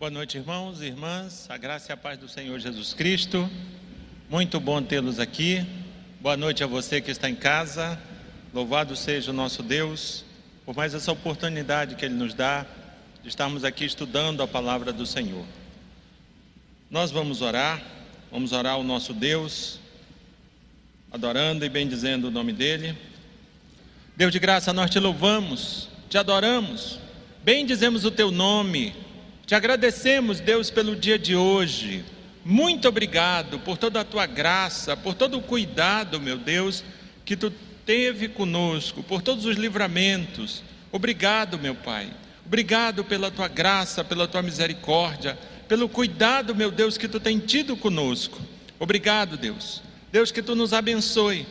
[0.00, 1.44] Boa noite, irmãos e irmãs.
[1.50, 3.50] A graça e a paz do Senhor Jesus Cristo.
[4.30, 5.62] Muito bom tê-los aqui.
[6.22, 8.00] Boa noite a você que está em casa.
[8.54, 10.24] Louvado seja o nosso Deus
[10.64, 12.64] por mais essa oportunidade que Ele nos dá
[13.22, 15.44] de estarmos aqui estudando a palavra do Senhor.
[16.90, 17.82] Nós vamos orar,
[18.32, 19.80] vamos orar ao nosso Deus,
[21.12, 22.96] adorando e bendizendo o nome dEle.
[24.16, 26.98] Deus de graça, nós te louvamos, te adoramos,
[27.44, 29.09] bendizemos o Teu nome
[29.50, 32.04] te agradecemos, Deus, pelo dia de hoje.
[32.44, 36.84] Muito obrigado por toda a tua graça, por todo o cuidado, meu Deus,
[37.24, 37.52] que tu
[37.84, 40.62] teve conosco, por todos os livramentos.
[40.92, 42.08] Obrigado, meu Pai.
[42.46, 47.76] Obrigado pela tua graça, pela tua misericórdia, pelo cuidado, meu Deus, que tu tem tido
[47.76, 48.40] conosco.
[48.78, 49.82] Obrigado, Deus.
[50.12, 51.44] Deus, que tu nos abençoe,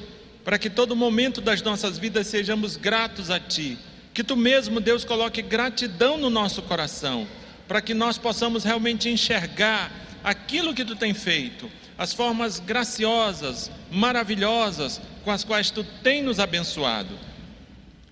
[0.46, 3.78] para que todo momento das nossas vidas sejamos gratos a ti.
[4.14, 7.28] Que tu mesmo, Deus, coloque gratidão no nosso coração
[7.70, 9.92] para que nós possamos realmente enxergar
[10.24, 16.40] aquilo que tu tem feito, as formas graciosas, maravilhosas com as quais tu tem nos
[16.40, 17.14] abençoado.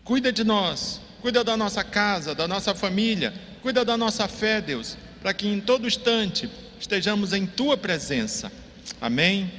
[0.04, 4.96] Cuida de nós, cuida da nossa casa, da nossa família, cuida da nossa fé, Deus,
[5.24, 6.48] para que em todo instante
[6.80, 8.52] estejamos em tua presença.
[9.02, 9.52] Amém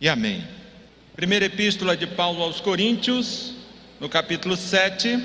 [0.00, 0.44] e amém.
[1.14, 3.54] Primeira epístola de Paulo aos Coríntios,
[4.00, 5.22] no capítulo 7,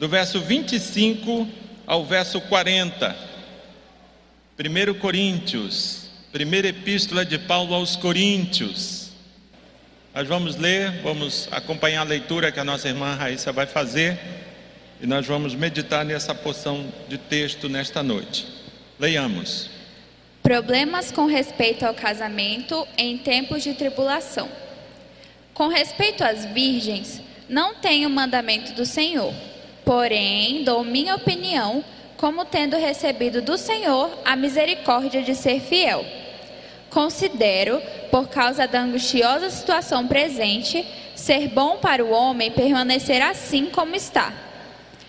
[0.00, 3.16] do verso 25 ao verso 40.
[4.58, 9.08] 1 Coríntios, primeira epístola de Paulo aos Coríntios.
[10.14, 14.20] Nós vamos ler, vamos acompanhar a leitura que a nossa irmã Raíssa vai fazer
[15.00, 18.46] e nós vamos meditar nessa porção de texto nesta noite.
[19.00, 19.70] Leiamos.
[20.42, 24.48] Problemas com respeito ao casamento em tempos de tribulação.
[25.54, 29.32] Com respeito às virgens, não tenho mandamento do Senhor,
[29.88, 31.82] porém dou minha opinião
[32.18, 36.04] como tendo recebido do Senhor a misericórdia de ser fiel.
[36.90, 43.96] Considero, por causa da angustiosa situação presente, ser bom para o homem permanecer assim como
[43.96, 44.30] está.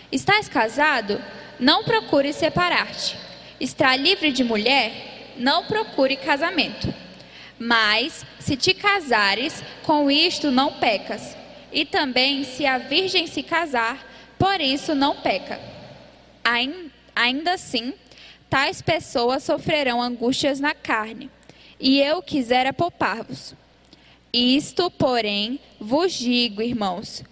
[0.09, 1.21] Estás casado?
[1.59, 3.17] Não procure separar-te.
[3.59, 5.33] Está livre de mulher?
[5.35, 6.87] Não procure casamento.
[7.59, 11.35] Mas, se te casares, com isto não pecas.
[11.69, 14.08] E também, se a virgem se casar,
[14.39, 15.59] por isso não peca.
[17.15, 17.93] Ainda assim,
[18.49, 21.29] tais pessoas sofrerão angústias na carne,
[21.79, 23.53] e eu quisera poupar-vos.
[24.33, 27.23] Isto, porém, vos digo, irmãos: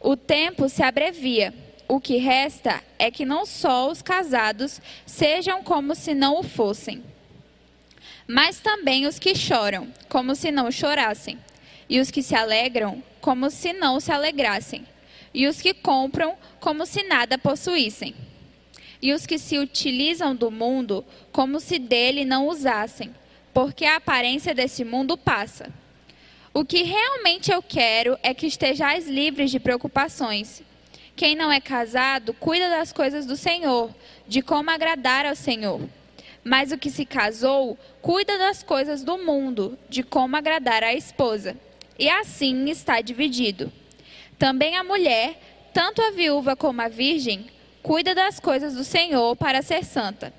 [0.00, 1.52] o tempo se abrevia.
[1.88, 7.02] O que resta é que não só os casados sejam como se não o fossem,
[8.26, 11.38] mas também os que choram, como se não chorassem,
[11.90, 14.86] e os que se alegram, como se não se alegrassem,
[15.34, 18.14] e os que compram, como se nada possuíssem
[19.02, 23.12] e os que se utilizam do mundo como se dele não usassem,
[23.52, 25.70] porque a aparência desse mundo passa.
[26.54, 30.62] O que realmente eu quero é que estejais livres de preocupações.
[31.16, 33.90] Quem não é casado, cuida das coisas do Senhor,
[34.28, 35.80] de como agradar ao Senhor.
[36.44, 41.56] Mas o que se casou, cuida das coisas do mundo, de como agradar à esposa.
[41.98, 43.72] E assim está dividido.
[44.42, 45.38] Também a mulher,
[45.72, 47.46] tanto a viúva como a virgem,
[47.80, 50.34] cuida das coisas do Senhor para ser santa.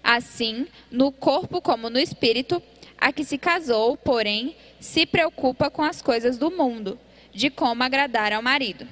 [0.00, 2.62] Assim, no corpo como no espírito,
[2.96, 6.96] a que se casou, porém, se preocupa com as coisas do mundo,
[7.34, 8.86] de como agradar ao marido.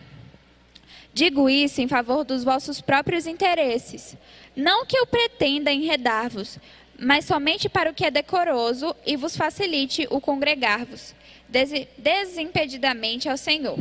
[1.15, 4.17] Digo isso em favor dos vossos próprios interesses.
[4.57, 6.59] Não que eu pretenda enredar-vos,
[6.99, 11.15] mas somente para o que é decoroso e vos facilite o congregar-vos
[11.49, 13.79] desimpedidamente ao Senhor.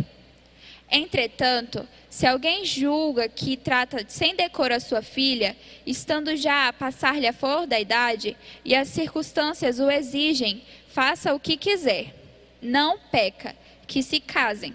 [0.90, 7.28] Entretanto, se alguém julga que trata sem decoro a sua filha, estando já a passar-lhe
[7.28, 12.14] a flor da idade, e as circunstâncias o exigem, faça o que quiser.
[12.62, 13.56] Não peca,
[13.88, 14.74] que se casem.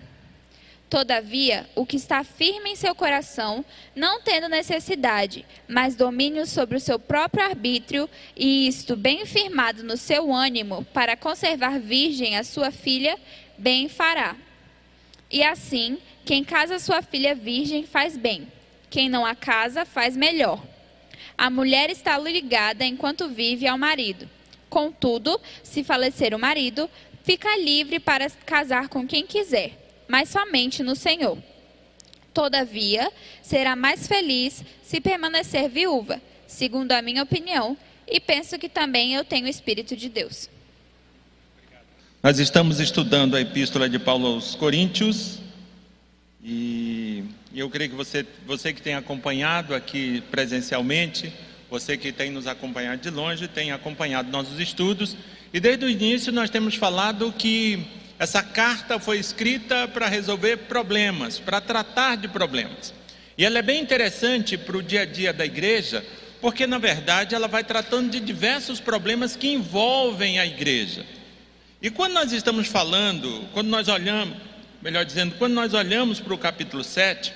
[0.91, 6.81] Todavia, o que está firme em seu coração, não tendo necessidade, mas domínio sobre o
[6.81, 12.73] seu próprio arbítrio, e isto bem firmado no seu ânimo, para conservar virgem a sua
[12.73, 13.17] filha,
[13.56, 14.37] bem fará.
[15.31, 15.96] E assim,
[16.31, 18.47] quem casa sua filha virgem faz bem,
[18.88, 20.65] quem não a casa faz melhor.
[21.37, 24.31] A mulher está ligada enquanto vive ao marido.
[24.69, 26.88] Contudo, se falecer o marido,
[27.25, 29.73] fica livre para casar com quem quiser,
[30.06, 31.37] mas somente no Senhor.
[32.32, 33.11] Todavia,
[33.43, 39.25] será mais feliz se permanecer viúva, segundo a minha opinião, e penso que também eu
[39.25, 40.49] tenho o Espírito de Deus.
[42.23, 45.41] Nós estamos estudando a epístola de Paulo aos Coríntios
[46.42, 51.32] e eu creio que você, você que tem acompanhado aqui presencialmente
[51.70, 55.16] Você que tem nos acompanhado de longe, tem acompanhado nossos estudos.
[55.52, 57.87] E desde o início nós temos falado que
[58.19, 62.93] essa carta foi escrita para resolver problemas, para tratar de problemas.
[63.38, 66.04] E ela é bem interessante para o dia a dia da igreja,
[66.40, 71.06] porque na verdade ela vai tratando de diversos problemas que envolvem a igreja.
[71.81, 74.36] E quando nós estamos falando, quando nós olhamos,
[74.82, 77.32] melhor dizendo, quando nós olhamos para o capítulo 7,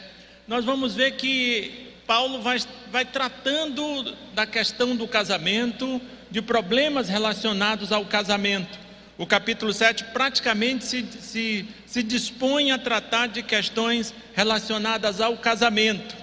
[0.49, 2.59] nós vamos ver que Paulo vai,
[2.91, 6.01] vai tratando da questão do casamento,
[6.31, 8.79] de problemas relacionados ao casamento.
[9.17, 16.17] O capítulo 7 praticamente se, se, se dispõe a tratar de questões relacionadas ao casamento.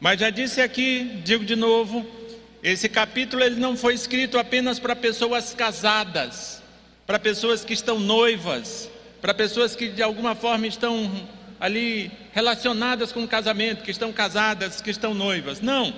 [0.00, 2.06] Mas já disse aqui, digo de novo,
[2.62, 6.62] esse capítulo ele não foi escrito apenas para pessoas casadas,
[7.06, 8.89] para pessoas que estão noivas,
[9.20, 11.28] para pessoas que de alguma forma estão
[11.58, 15.60] ali relacionadas com o casamento, que estão casadas, que estão noivas.
[15.60, 15.94] Não.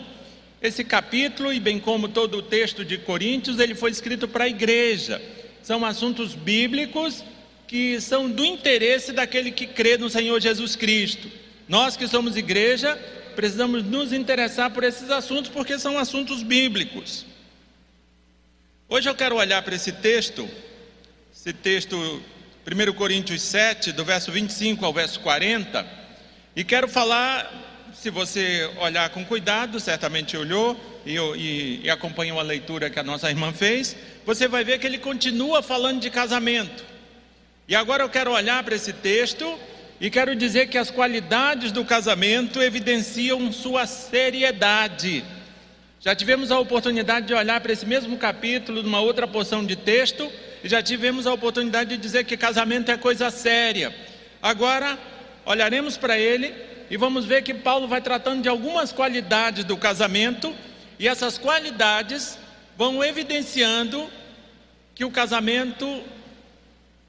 [0.61, 4.49] Esse capítulo, e bem como todo o texto de Coríntios, ele foi escrito para a
[4.49, 5.23] igreja.
[5.63, 7.25] São assuntos bíblicos
[7.67, 11.31] que são do interesse daquele que crê no Senhor Jesus Cristo.
[11.69, 12.97] Nós que somos igreja,
[13.35, 17.25] precisamos nos interessar por esses assuntos porque são assuntos bíblicos.
[18.89, 20.49] Hoje eu quero olhar para esse texto,
[21.35, 22.23] esse texto
[22.65, 25.85] 1 Coríntios 7, do verso 25 ao verso 40,
[26.55, 32.43] e quero falar, se você olhar com cuidado, certamente olhou e, e, e acompanhou a
[32.43, 36.85] leitura que a nossa irmã fez, você vai ver que ele continua falando de casamento.
[37.67, 39.59] E agora eu quero olhar para esse texto
[40.01, 45.25] e quero dizer que as qualidades do casamento evidenciam sua seriedade.
[45.99, 50.31] Já tivemos a oportunidade de olhar para esse mesmo capítulo, numa outra porção de texto,
[50.69, 53.95] já tivemos a oportunidade de dizer que casamento é coisa séria.
[54.41, 54.99] Agora,
[55.45, 56.55] olharemos para ele
[56.91, 60.55] e vamos ver que Paulo vai tratando de algumas qualidades do casamento,
[60.99, 62.39] e essas qualidades
[62.77, 64.09] vão evidenciando
[64.95, 66.03] que o casamento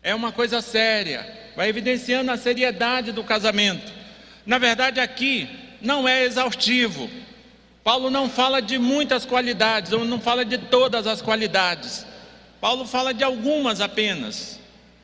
[0.01, 3.91] é uma coisa séria, vai evidenciando a seriedade do casamento.
[4.45, 5.49] Na verdade, aqui
[5.81, 7.09] não é exaustivo.
[7.83, 12.05] Paulo não fala de muitas qualidades, ou não fala de todas as qualidades.
[12.63, 14.57] Paulo fala de algumas apenas.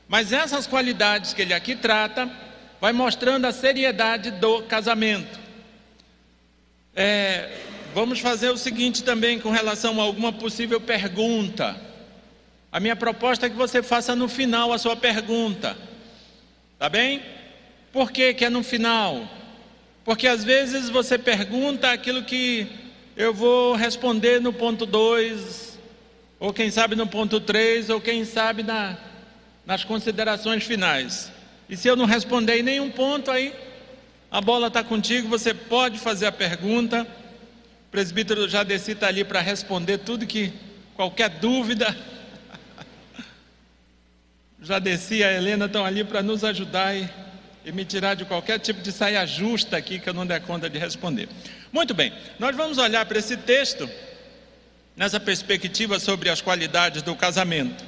[0.08, 2.32] Mas essas qualidades que ele aqui trata,
[2.80, 5.38] vai mostrando a seriedade do casamento.
[6.96, 7.52] É,
[7.94, 11.76] vamos fazer o seguinte também com relação a alguma possível pergunta.
[12.72, 15.76] A minha proposta é que você faça no final a sua pergunta.
[16.78, 17.22] Tá bem?
[17.92, 19.28] Por que, que é no final?
[20.06, 22.68] Porque às vezes você pergunta aquilo que
[23.18, 25.69] eu vou responder no ponto 2,
[26.40, 28.98] ou quem sabe no ponto 3, ou quem sabe na,
[29.66, 31.32] nas considerações finais.
[31.70, 33.54] E se eu não responder em nenhum ponto, aí
[34.32, 37.04] a bola está contigo, você pode fazer a pergunta.
[37.04, 40.54] O presbítero já desci está ali para responder tudo que,
[40.96, 41.96] qualquer dúvida.
[44.62, 47.10] Já desci a Helena estão ali para nos ajudar e,
[47.64, 50.70] e me tirar de qualquer tipo de saia justa aqui que eu não der conta
[50.70, 51.30] de responder.
[51.72, 53.90] Muito bem, nós vamos olhar para esse texto
[55.00, 57.86] nessa perspectiva sobre as qualidades do casamento.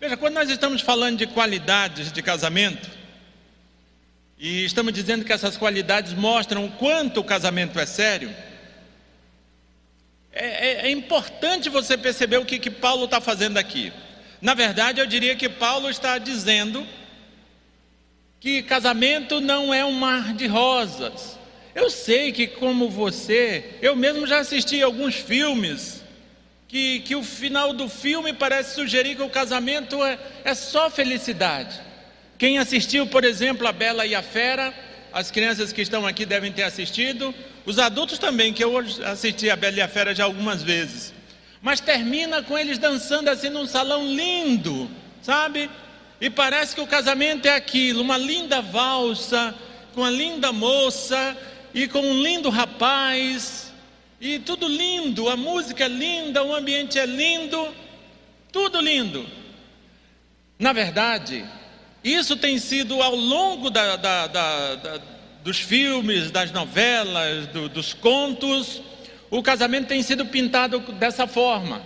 [0.00, 2.88] Veja, quando nós estamos falando de qualidades de casamento,
[4.38, 8.34] e estamos dizendo que essas qualidades mostram o quanto o casamento é sério,
[10.32, 13.92] é, é, é importante você perceber o que, que Paulo está fazendo aqui.
[14.40, 16.86] Na verdade, eu diria que Paulo está dizendo
[18.40, 21.38] que casamento não é um mar de rosas.
[21.74, 25.97] Eu sei que, como você, eu mesmo já assisti alguns filmes
[26.68, 31.80] que, que o final do filme parece sugerir que o casamento é, é só felicidade.
[32.36, 34.72] Quem assistiu, por exemplo, A Bela e a Fera,
[35.12, 37.34] as crianças que estão aqui devem ter assistido,
[37.66, 41.18] os adultos também, que eu assisti A Bela e a Fera já algumas vezes
[41.60, 44.88] mas termina com eles dançando assim num salão lindo,
[45.22, 45.68] sabe?
[46.20, 49.54] E parece que o casamento é aquilo, uma linda valsa,
[49.94, 51.36] com uma linda moça
[51.74, 53.67] e com um lindo rapaz,
[54.20, 57.68] e tudo lindo, a música é linda, o ambiente é lindo,
[58.50, 59.26] tudo lindo.
[60.58, 61.44] Na verdade,
[62.02, 65.00] isso tem sido ao longo da, da, da,
[65.44, 68.82] dos filmes, das novelas, do, dos contos,
[69.30, 71.82] o casamento tem sido pintado dessa forma,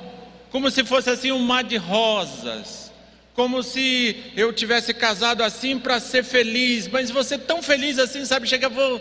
[0.51, 2.91] como se fosse assim um mar de rosas,
[3.35, 8.49] como se eu tivesse casado assim para ser feliz, mas você tão feliz assim, sabe,
[8.49, 9.01] chega vou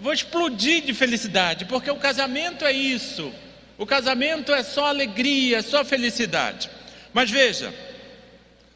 [0.00, 3.32] vou explodir de felicidade, porque o casamento é isso.
[3.76, 6.70] O casamento é só alegria, é só felicidade.
[7.12, 7.72] Mas veja,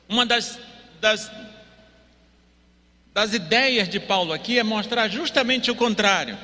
[0.08, 0.58] uma das,
[1.00, 1.30] das,
[3.12, 6.38] das ideias de Paulo aqui é mostrar justamente o contrário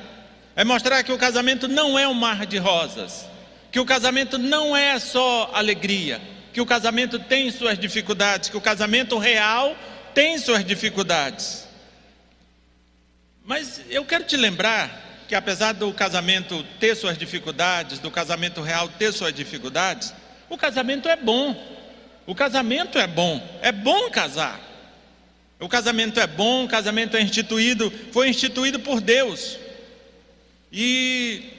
[0.59, 3.25] é mostrar que o casamento não é um mar de rosas,
[3.71, 6.19] que o casamento não é só alegria,
[6.51, 9.73] que o casamento tem suas dificuldades, que o casamento real
[10.13, 11.65] tem suas dificuldades.
[13.49, 18.87] Mas eu quero te lembrar que apesar do casamento ter suas dificuldades, do casamento real
[18.87, 20.13] ter suas dificuldades,
[20.47, 21.59] o casamento é bom.
[22.27, 23.41] O casamento é bom.
[23.63, 24.61] É bom casar.
[25.59, 29.57] O casamento é bom, o casamento é instituído, foi instituído por Deus.
[30.71, 31.58] E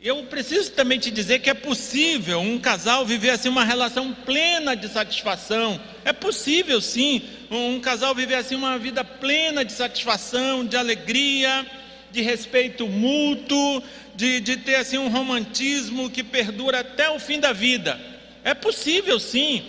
[0.00, 4.76] eu preciso também te dizer que é possível um casal viver assim uma relação plena
[4.76, 5.80] de satisfação.
[6.04, 11.66] É possível sim, um casal viver assim uma vida plena de satisfação, de alegria,
[12.12, 13.82] de respeito mútuo,
[14.14, 17.98] de, de ter assim um romantismo que perdura até o fim da vida.
[18.44, 19.64] É possível sim.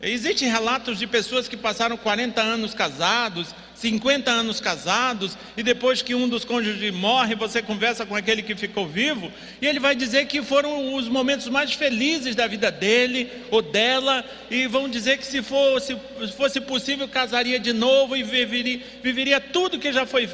[0.00, 6.14] Existem relatos de pessoas que passaram 40 anos casados, 50 anos casados, e depois que
[6.14, 10.26] um dos cônjuges morre, você conversa com aquele que ficou vivo, e ele vai dizer
[10.26, 15.26] que foram os momentos mais felizes da vida dele ou dela, e vão dizer que
[15.26, 15.96] se fosse,
[16.36, 20.30] fosse possível, casaria de novo e viveria, viveria tudo que já foi,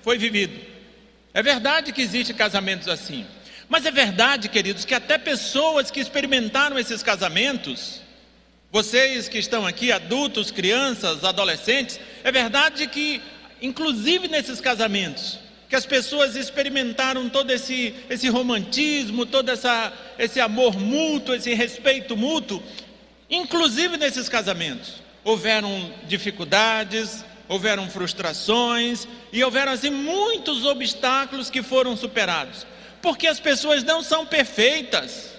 [0.00, 0.58] foi vivido.
[1.34, 3.26] É verdade que existem casamentos assim.
[3.68, 8.00] Mas é verdade, queridos, que até pessoas que experimentaram esses casamentos,
[8.70, 13.22] vocês que estão aqui, adultos, crianças, adolescentes, é verdade que,
[13.62, 20.78] inclusive nesses casamentos, que as pessoas experimentaram todo esse, esse romantismo, todo essa, esse amor
[20.78, 22.62] mútuo, esse respeito mútuo,
[23.28, 32.66] inclusive nesses casamentos, houveram dificuldades, houveram frustrações e houveram assim muitos obstáculos que foram superados,
[33.02, 35.35] porque as pessoas não são perfeitas.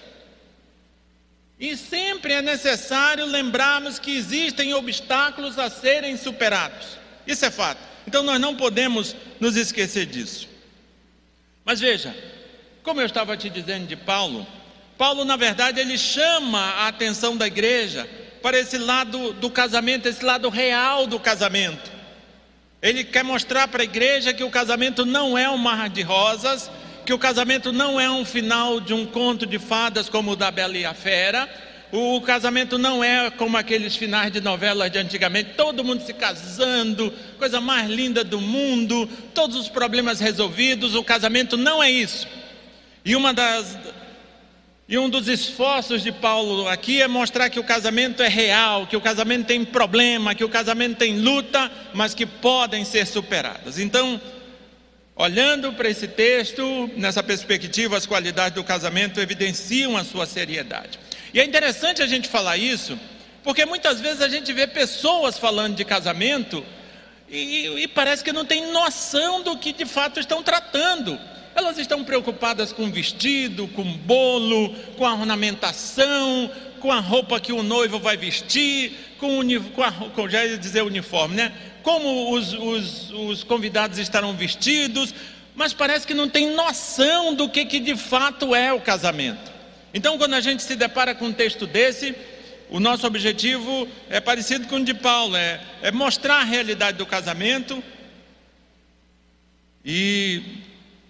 [1.59, 6.97] E sempre é necessário lembrarmos que existem obstáculos a serem superados.
[7.25, 7.81] Isso é fato.
[8.07, 10.47] Então nós não podemos nos esquecer disso.
[11.65, 12.15] Mas veja,
[12.83, 14.47] como eu estava te dizendo de Paulo,
[14.97, 18.07] Paulo na verdade ele chama a atenção da igreja
[18.41, 21.91] para esse lado do casamento, esse lado real do casamento.
[22.81, 26.69] Ele quer mostrar para a igreja que o casamento não é um mar de rosas,
[27.07, 30.51] que o casamento não é um final de um conto de fadas como o da
[30.51, 31.47] Bela e a Fera.
[31.89, 37.13] O casamento não é como aqueles finais de novelas de antigamente, todo mundo se casando,
[37.39, 40.95] coisa mais linda do mundo, todos os problemas resolvidos.
[40.95, 42.27] O casamento não é isso.
[43.05, 43.77] E uma das,
[44.85, 48.97] e um dos esforços de Paulo aqui é mostrar que o casamento é real, que
[48.97, 53.79] o casamento tem problema, que o casamento tem luta, mas que podem ser superadas.
[53.79, 54.19] Então,
[55.17, 60.99] olhando para esse texto, nessa perspectiva, as qualidades do casamento evidenciam a sua seriedade.
[61.33, 62.97] E é interessante a gente falar isso,
[63.43, 66.63] porque muitas vezes a gente vê pessoas falando de casamento
[67.29, 71.19] e, e parece que não tem noção do que de fato estão tratando.
[71.55, 77.63] Elas estão preocupadas com vestido, com bolo, com a ornamentação, com a roupa que o
[77.63, 79.41] noivo vai vestir, com,
[80.15, 81.53] com, já ia dizer uniforme, né?
[81.83, 85.13] Como os, os, os convidados estarão vestidos,
[85.55, 89.51] mas parece que não tem noção do que, que de fato é o casamento.
[89.93, 92.15] Então, quando a gente se depara com um texto desse,
[92.69, 97.05] o nosso objetivo é parecido com o de Paulo, é, é mostrar a realidade do
[97.05, 97.83] casamento
[99.83, 100.43] e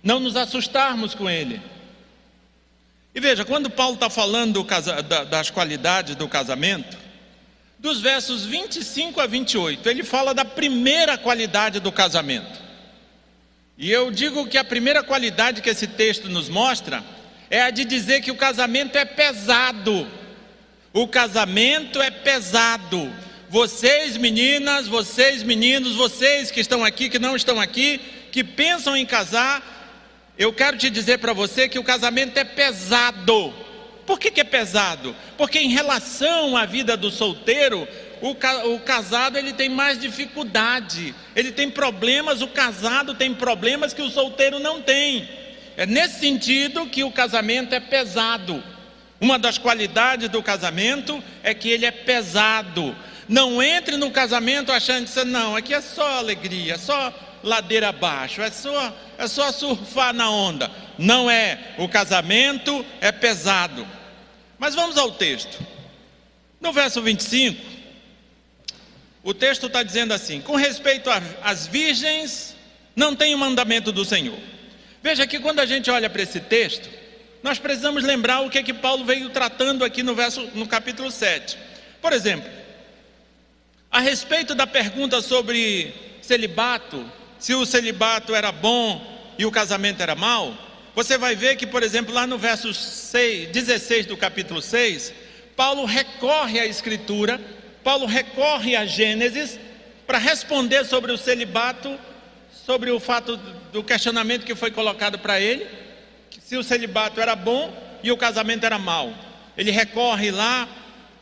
[0.04, 1.60] não nos assustarmos com ele.
[3.14, 4.66] E veja, quando Paulo está falando
[5.30, 6.98] das qualidades do casamento,
[7.80, 12.60] dos versos 25 a 28, ele fala da primeira qualidade do casamento.
[13.78, 17.04] E eu digo que a primeira qualidade que esse texto nos mostra
[17.50, 20.08] é a de dizer que o casamento é pesado.
[20.92, 23.14] O casamento é pesado.
[23.50, 29.06] Vocês meninas, vocês meninos, vocês que estão aqui, que não estão aqui, que pensam em
[29.06, 29.78] casar,
[30.38, 33.54] eu quero te dizer para você que o casamento é pesado.
[34.08, 35.14] Por que, que, é pesado?
[35.38, 37.86] Porque em relação à vida do solteiro,
[38.22, 44.10] o, casado ele tem mais dificuldade, ele tem problemas, o casado tem problemas que o
[44.10, 45.28] solteiro não tem.
[45.76, 48.64] É nesse sentido que o casamento é pesado.
[49.20, 52.96] Uma das qualidades do casamento é que ele é pesado.
[53.28, 58.42] Não entre no casamento achando que não, aqui é só alegria, é só ladeira abaixo,
[58.42, 60.72] é só, é só surfar na onda.
[60.98, 63.97] Não é, o casamento é pesado.
[64.58, 65.60] Mas vamos ao texto.
[66.60, 67.62] No verso 25,
[69.24, 71.10] o texto está dizendo assim: com respeito
[71.44, 72.56] às virgens,
[72.96, 74.38] não tem o mandamento do Senhor.
[75.04, 76.90] Veja que quando a gente olha para esse texto,
[77.44, 81.12] nós precisamos lembrar o que é que Paulo veio tratando aqui no verso no capítulo
[81.12, 81.58] 7.
[82.02, 82.50] Por exemplo,
[83.92, 87.10] a respeito da pergunta sobre celibato,
[87.40, 90.58] se o celibato era bom e o casamento era mau,
[90.98, 95.14] você vai ver que, por exemplo, lá no verso 6, 16 do capítulo 6,
[95.56, 97.40] Paulo recorre à Escritura,
[97.84, 99.60] Paulo recorre a Gênesis
[100.08, 102.00] para responder sobre o celibato,
[102.66, 103.38] sobre o fato
[103.72, 105.68] do questionamento que foi colocado para ele,
[106.44, 109.14] se o celibato era bom e o casamento era mau.
[109.56, 110.68] Ele recorre lá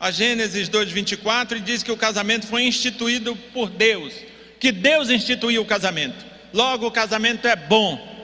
[0.00, 4.14] a Gênesis 2:24 e diz que o casamento foi instituído por Deus,
[4.58, 6.24] que Deus instituiu o casamento.
[6.50, 8.15] Logo o casamento é bom.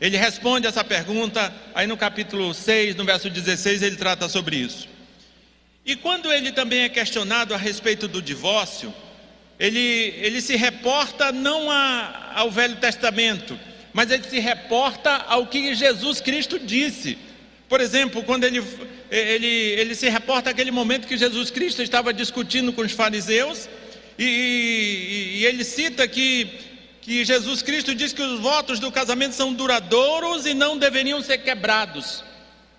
[0.00, 4.88] Ele responde essa pergunta aí no capítulo 6, no verso 16, ele trata sobre isso.
[5.84, 8.94] E quando ele também é questionado a respeito do divórcio,
[9.58, 13.58] ele, ele se reporta não a, ao Velho Testamento,
[13.92, 17.18] mas ele se reporta ao que Jesus Cristo disse.
[17.68, 18.62] Por exemplo, quando ele,
[19.10, 23.68] ele, ele se reporta àquele momento que Jesus Cristo estava discutindo com os fariseus,
[24.18, 26.48] e, e, e ele cita que,
[27.08, 31.38] que Jesus Cristo diz que os votos do casamento são duradouros e não deveriam ser
[31.38, 32.22] quebrados.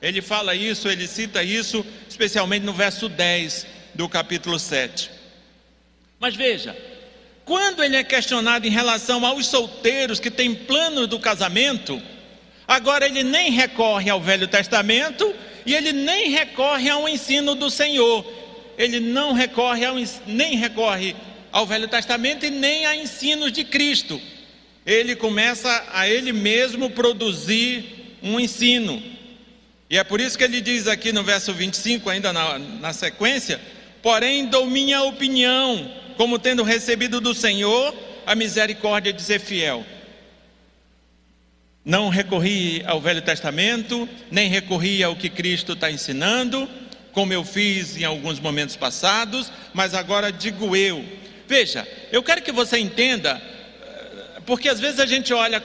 [0.02, 5.10] Ele fala isso, ele cita isso, especialmente no verso 10 do capítulo 7.
[6.20, 6.78] Mas veja,
[7.44, 12.02] quando ele é questionado em relação aos solteiros que têm plano do casamento,
[12.70, 15.34] Agora ele nem recorre ao Velho Testamento
[15.66, 18.24] e ele nem recorre ao ensino do Senhor.
[18.78, 19.96] Ele não recorre ao,
[20.28, 21.16] nem recorre
[21.52, 24.20] ao Velho Testamento e nem a ensinos de Cristo.
[24.86, 29.02] Ele começa a ele mesmo produzir um ensino.
[29.90, 33.60] E é por isso que ele diz aqui no verso 25, ainda na, na sequência:
[34.02, 37.94] Porém, dou minha opinião, como tendo recebido do Senhor
[38.26, 39.86] a misericórdia de ser fiel.
[41.84, 46.70] Não recorri ao Velho Testamento, nem recorri ao que Cristo está ensinando,
[47.12, 51.04] como eu fiz em alguns momentos passados, mas agora digo eu.
[51.50, 53.42] Veja, eu quero que você entenda,
[54.46, 55.60] porque às vezes a gente olha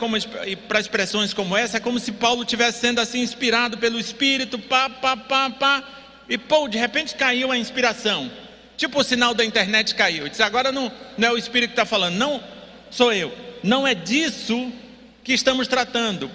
[0.66, 4.88] para expressões como essa, é como se Paulo estivesse sendo assim inspirado pelo Espírito, pá,
[4.88, 5.84] pá, pá, pá,
[6.26, 8.32] e pô, de repente caiu a inspiração.
[8.78, 10.26] Tipo o sinal da internet caiu.
[10.26, 12.42] Disse, agora não, não é o Espírito que está falando, não
[12.90, 13.30] sou eu.
[13.62, 14.72] Não é disso
[15.22, 16.30] que estamos tratando.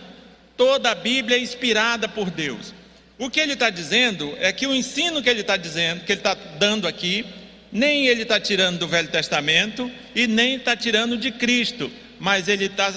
[0.56, 2.72] Toda a Bíblia é inspirada por Deus.
[3.18, 6.20] O que ele está dizendo é que o ensino que ele está dizendo, que ele
[6.20, 7.26] está dando aqui,
[7.72, 12.66] nem ele está tirando do Velho Testamento e nem está tirando de Cristo, mas ele
[12.66, 12.92] está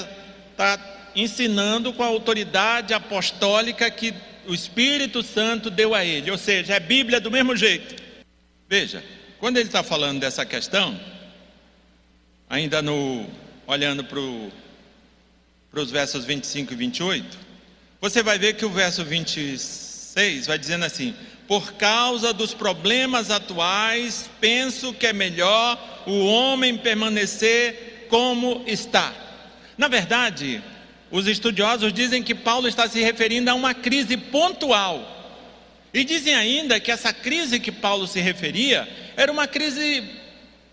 [0.56, 4.14] tá ensinando com a autoridade apostólica que
[4.46, 8.02] o Espírito Santo deu a ele, ou seja, é Bíblia do mesmo jeito.
[8.68, 9.04] Veja,
[9.38, 10.98] quando ele está falando dessa questão,
[12.48, 13.28] ainda no
[13.66, 17.38] olhando para os versos 25 e 28,
[18.00, 21.14] você vai ver que o verso 26 vai dizendo assim:
[21.52, 29.12] Por causa dos problemas atuais, penso que é melhor o homem permanecer como está.
[29.76, 30.62] Na verdade,
[31.10, 35.06] os estudiosos dizem que Paulo está se referindo a uma crise pontual.
[35.92, 40.08] E dizem ainda que essa crise que Paulo se referia era uma crise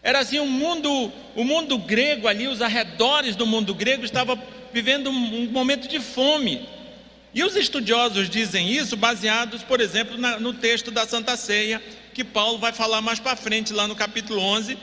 [0.02, 5.10] era assim, o mundo, o mundo grego ali, os arredores do mundo grego estava vivendo
[5.10, 6.66] um momento de fome.
[7.34, 11.82] E os estudiosos dizem isso baseados, por exemplo, na, no texto da Santa Ceia,
[12.14, 14.78] que Paulo vai falar mais para frente, lá no capítulo 11,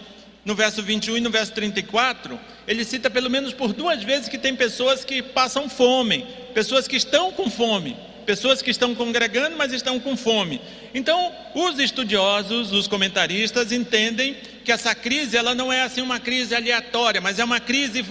[0.45, 2.39] no verso 21 e no verso 34.
[2.69, 6.97] Ele cita pelo menos por duas vezes que tem pessoas que passam fome, pessoas que
[6.97, 10.61] estão com fome, pessoas que estão congregando, mas estão com fome.
[10.95, 16.55] Então, os estudiosos, os comentaristas entendem que essa crise ela não é assim uma crise
[16.55, 18.05] aleatória, mas é uma crise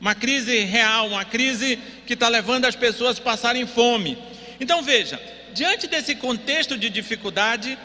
[0.00, 4.16] uma crise real, uma crise que está levando as pessoas a passarem fome.
[4.58, 5.20] Então veja,
[5.52, 7.78] diante desse contexto de dificuldade,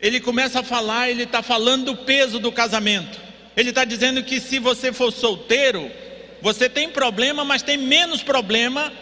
[0.00, 3.18] ele começa a falar, ele está falando do peso do casamento.
[3.56, 5.90] Ele está dizendo que se você for solteiro,
[6.42, 8.92] você tem problema, mas tem menos problema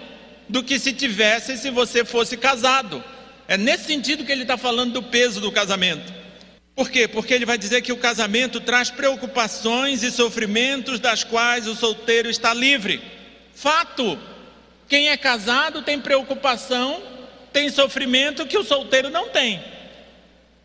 [0.48, 3.02] do que se tivesse se você fosse casado.
[3.48, 6.21] É nesse sentido que ele está falando do peso do casamento.
[6.74, 7.06] Por quê?
[7.06, 12.30] Porque ele vai dizer que o casamento traz preocupações e sofrimentos das quais o solteiro
[12.30, 13.02] está livre.
[13.54, 14.18] Fato.
[14.88, 17.02] Quem é casado tem preocupação,
[17.52, 19.62] tem sofrimento que o solteiro não tem.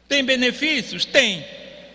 [0.08, 1.06] Tem benefícios?
[1.06, 1.46] Tem.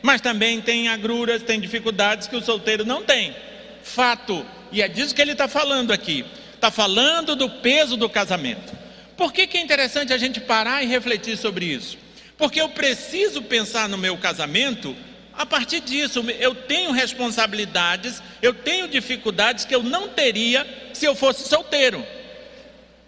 [0.02, 3.34] Mas também tem agruras, tem dificuldades que o solteiro não tem.
[3.82, 4.44] Fato.
[4.70, 6.24] E é disso que ele está falando aqui.
[6.54, 8.76] Está falando do peso do casamento.
[9.16, 11.96] Por que, que é interessante a gente parar e refletir sobre isso?
[12.42, 14.96] Porque eu preciso pensar no meu casamento
[15.32, 16.24] a partir disso.
[16.40, 22.04] Eu tenho responsabilidades, eu tenho dificuldades que eu não teria se eu fosse solteiro.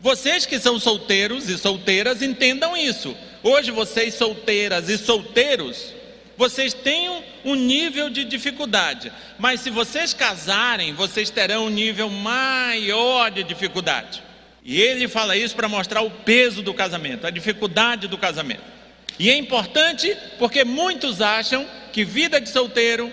[0.00, 3.16] Vocês que são solteiros e solteiras entendam isso.
[3.42, 5.92] Hoje, vocês solteiras e solteiros,
[6.36, 13.32] vocês têm um nível de dificuldade, mas se vocês casarem, vocês terão um nível maior
[13.32, 14.22] de dificuldade.
[14.62, 18.73] E ele fala isso para mostrar o peso do casamento, a dificuldade do casamento.
[19.18, 23.12] E é importante porque muitos acham que vida de solteiro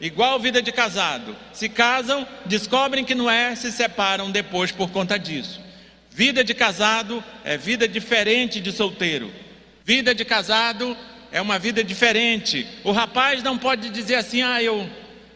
[0.00, 1.36] igual vida de casado.
[1.52, 5.60] Se casam, descobrem que não é, se separam depois por conta disso.
[6.10, 9.32] Vida de casado é vida diferente de solteiro.
[9.84, 10.96] Vida de casado
[11.30, 12.66] é uma vida diferente.
[12.82, 14.88] O rapaz não pode dizer assim: "Ah, eu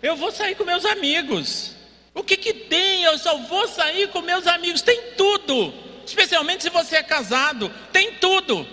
[0.02, 1.74] eu vou sair com meus amigos".
[2.14, 3.02] O que que tem?
[3.02, 4.82] Eu só vou sair com meus amigos.
[4.82, 5.74] Tem tudo.
[6.06, 8.66] Especialmente se você é casado, tem tudo.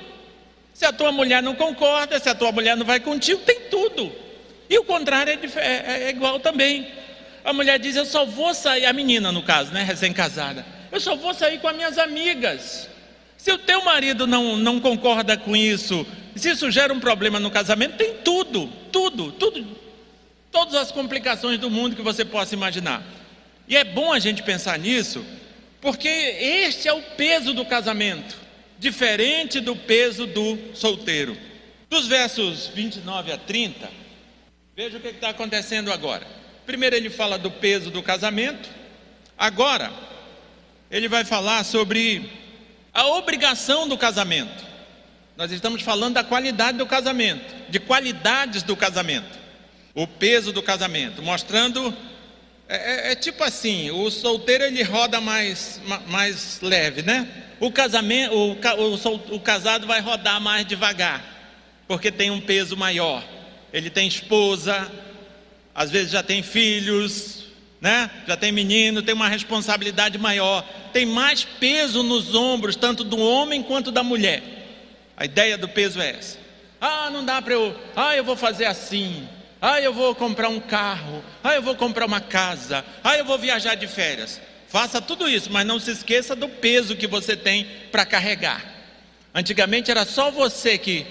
[0.82, 4.12] Se a tua mulher não concorda, se a tua mulher não vai contigo, tem tudo.
[4.68, 6.88] E o contrário é, é, é igual também.
[7.46, 11.16] A mulher diz: Eu só vou sair, a menina no caso, né, recém-casada, eu só
[11.16, 12.90] vou sair com as minhas amigas.
[13.38, 16.04] Se o teu marido não, não concorda com isso,
[16.36, 19.64] se isso gera um problema no casamento, tem tudo, tudo, tudo,
[20.52, 23.04] todas as complicações do mundo que você possa imaginar.
[23.68, 25.24] E é bom a gente pensar nisso,
[25.80, 28.41] porque este é o peso do casamento,
[28.82, 31.38] diferente do peso do solteiro.
[31.88, 34.02] Dos versos 29 a 30,
[34.74, 36.26] Veja o que está acontecendo agora.
[36.66, 38.68] Primeiro, ele fala do peso do casamento.
[39.38, 39.92] Agora,
[40.90, 42.28] ele vai falar sobre
[42.94, 44.66] a obrigação do casamento.
[45.38, 49.38] Nós estamos falando da qualidade do casamento, de qualidades do casamento,
[49.94, 51.96] o peso do casamento, mostrando.
[52.68, 57.51] É, é, é tipo assim: o solteiro ele roda mais, mais leve, né?
[57.62, 61.24] O casamento, o, o, o casado vai rodar mais devagar,
[61.88, 63.24] porque tem um peso maior
[63.74, 64.92] ele tem esposa,
[65.74, 67.46] às vezes já tem filhos,
[67.80, 68.10] né?
[68.28, 73.64] Já tem menino, tem uma responsabilidade maior, tem mais peso nos ombros, tanto do homem
[73.64, 74.44] quanto da mulher.
[75.16, 76.38] A ideia do peso é essa.
[76.80, 79.28] Ah, não dá para eu, ah, eu vou fazer assim.
[79.62, 81.24] Ah, eu vou comprar um carro.
[81.44, 82.84] Ah, eu vou comprar uma casa.
[83.04, 84.42] Ah, eu vou viajar de férias.
[84.72, 88.64] Faça tudo isso, mas não se esqueça do peso que você tem para carregar.
[89.36, 91.06] Antigamente era só você que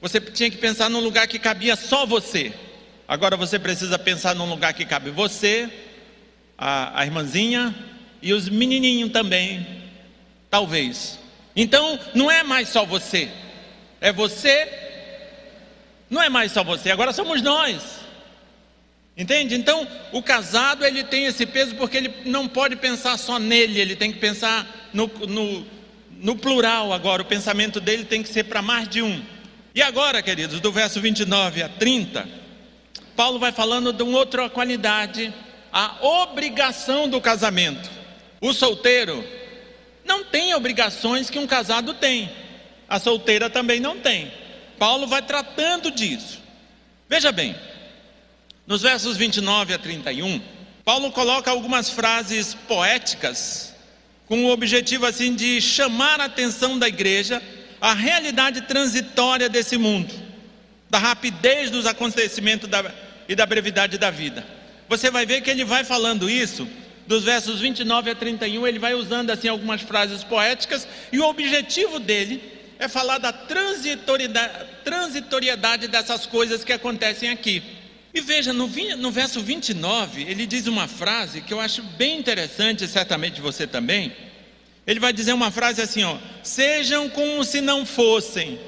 [0.00, 2.52] você tinha que pensar num lugar que cabia só você.
[3.08, 5.68] Agora você precisa pensar num lugar que cabe você,
[6.56, 7.74] a, a irmãzinha
[8.22, 9.66] e os menininhos também,
[10.48, 11.18] talvez.
[11.56, 13.28] Então, não é mais só você,
[14.00, 14.68] é você,
[16.08, 18.03] não é mais só você, agora somos nós.
[19.16, 19.54] Entende?
[19.54, 23.94] Então, o casado ele tem esse peso porque ele não pode pensar só nele, ele
[23.94, 25.66] tem que pensar no, no,
[26.10, 27.22] no plural agora.
[27.22, 29.22] O pensamento dele tem que ser para mais de um.
[29.72, 32.28] E agora, queridos, do verso 29 a 30,
[33.14, 35.32] Paulo vai falando de uma outra qualidade,
[35.72, 37.88] a obrigação do casamento.
[38.40, 39.24] O solteiro
[40.04, 42.30] não tem obrigações que um casado tem,
[42.88, 44.32] a solteira também não tem.
[44.78, 46.42] Paulo vai tratando disso.
[47.08, 47.54] Veja bem,
[48.66, 50.40] nos versos 29 a 31,
[50.84, 53.74] Paulo coloca algumas frases poéticas
[54.26, 57.42] com o objetivo assim de chamar a atenção da igreja
[57.80, 60.12] a realidade transitória desse mundo,
[60.88, 62.90] da rapidez dos acontecimentos da,
[63.28, 64.42] e da brevidade da vida.
[64.88, 66.66] Você vai ver que ele vai falando isso,
[67.06, 71.98] dos versos 29 a 31, ele vai usando assim algumas frases poéticas, e o objetivo
[71.98, 72.42] dele
[72.78, 77.62] é falar da transitoriedade, transitoriedade dessas coisas que acontecem aqui.
[78.14, 82.86] E veja, no, no verso 29, ele diz uma frase que eu acho bem interessante,
[82.86, 84.14] certamente você também
[84.86, 88.60] ele vai dizer uma frase assim, ó: sejam como se não fossem.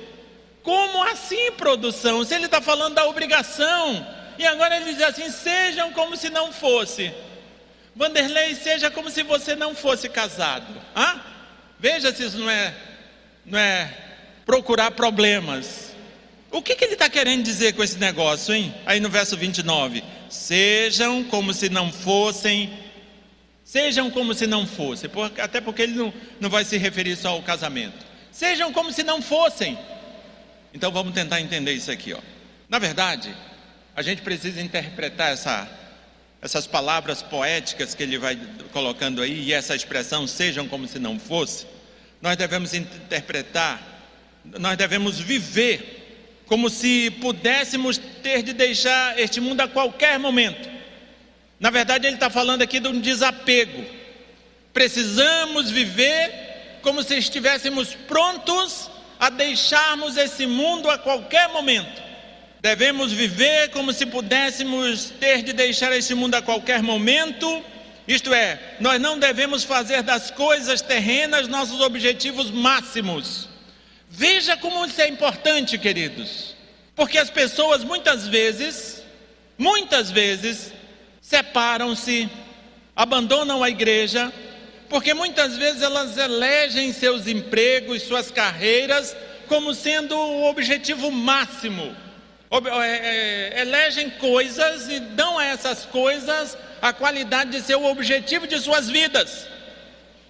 [0.62, 2.24] Como assim, produção?
[2.24, 4.06] Se ele está falando da obrigação,
[4.38, 7.12] e agora ele diz assim: sejam como se não fosse.
[7.94, 10.74] Vanderlei, seja como se você não fosse casado.
[10.94, 11.20] Ah?
[11.78, 12.74] Veja se isso não é,
[13.44, 13.92] não é
[14.44, 15.85] procurar problemas.
[16.56, 18.74] O que, que ele está querendo dizer com esse negócio, hein?
[18.86, 20.02] Aí no verso 29.
[20.30, 22.72] Sejam como se não fossem
[23.62, 25.10] Sejam como se não fossem,
[25.42, 28.06] até porque ele não, não vai se referir só ao casamento.
[28.30, 29.76] Sejam como se não fossem.
[30.72, 32.12] Então vamos tentar entender isso aqui.
[32.12, 32.20] Ó.
[32.68, 33.34] Na verdade,
[33.96, 35.68] a gente precisa interpretar essa,
[36.40, 38.38] essas palavras poéticas que ele vai
[38.72, 41.66] colocando aí, e essa expressão, sejam como se não fosse.
[42.22, 43.82] Nós devemos interpretar,
[44.60, 45.95] nós devemos viver
[46.46, 50.76] como se pudéssemos ter de deixar este mundo a qualquer momento
[51.58, 53.84] na verdade, ele está falando aqui de um desapego.
[54.72, 62.04] Precisamos viver como se estivéssemos prontos a deixarmos esse mundo a qualquer momento.
[62.60, 67.64] Devemos viver como se pudéssemos ter de deixar esse mundo a qualquer momento.
[68.06, 73.48] Isto é, nós não devemos fazer das coisas terrenas nossos objetivos máximos.
[74.18, 76.56] Veja como isso é importante, queridos.
[76.94, 79.02] Porque as pessoas muitas vezes,
[79.58, 80.72] muitas vezes,
[81.20, 82.26] separam-se,
[82.94, 84.32] abandonam a igreja,
[84.88, 89.16] Porque muitas vezes elas elegem seus empregos, suas carreiras,
[89.48, 91.94] como sendo o objetivo máximo.
[92.50, 98.46] É, é, elegem coisas e dão a essas coisas a qualidade de ser o objetivo
[98.46, 99.48] de suas vidas.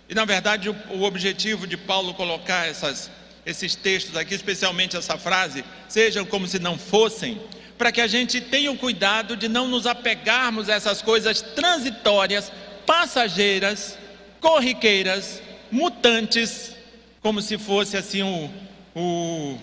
[0.08, 3.10] E na verdade, o, o objetivo de Paulo colocar essas,
[3.46, 7.40] esses textos aqui, especialmente essa frase, sejam como se não fossem,
[7.78, 12.50] para que a gente tenha o cuidado de não nos apegarmos a essas coisas transitórias,
[12.84, 13.96] passageiras,
[14.40, 16.74] corriqueiras, mutantes,
[17.20, 18.50] como se fosse assim o,
[18.94, 19.58] o,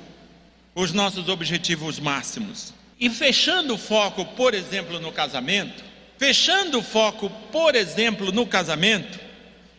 [0.73, 2.73] os nossos objetivos máximos.
[2.99, 5.83] E fechando o foco, por exemplo, no casamento,
[6.17, 9.19] fechando o foco, por exemplo, no casamento,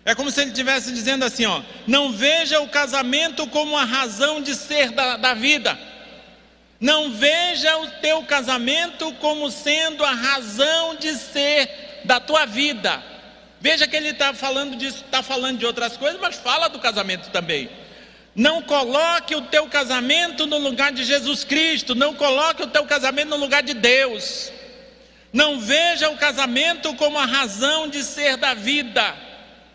[0.04, 4.42] é como se ele estivesse dizendo assim: ó, não veja o casamento como a razão
[4.42, 5.78] de ser da, da vida.
[6.78, 13.02] Não veja o teu casamento como sendo a razão de ser da tua vida.
[13.60, 17.30] Veja que ele está falando disso, está falando de outras coisas, mas fala do casamento
[17.30, 17.70] também.
[18.34, 23.30] Não coloque o teu casamento no lugar de Jesus Cristo, não coloque o teu casamento
[23.30, 24.52] no lugar de Deus.
[25.32, 29.23] Não veja o casamento como a razão de ser da vida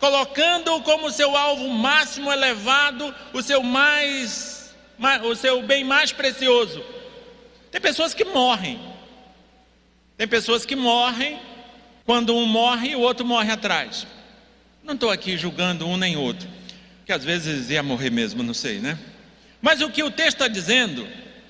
[0.00, 4.74] colocando-o como seu alvo máximo elevado, o seu mais,
[5.22, 6.82] o seu bem mais precioso.
[7.70, 8.80] Tem pessoas que morrem.
[10.16, 11.38] Tem pessoas que morrem
[12.06, 14.06] quando um morre e o outro morre atrás.
[14.82, 16.48] Não estou aqui julgando um nem outro,
[17.04, 18.98] que às vezes ia morrer mesmo, não sei, né?
[19.60, 21.06] Mas o que o texto está dizendo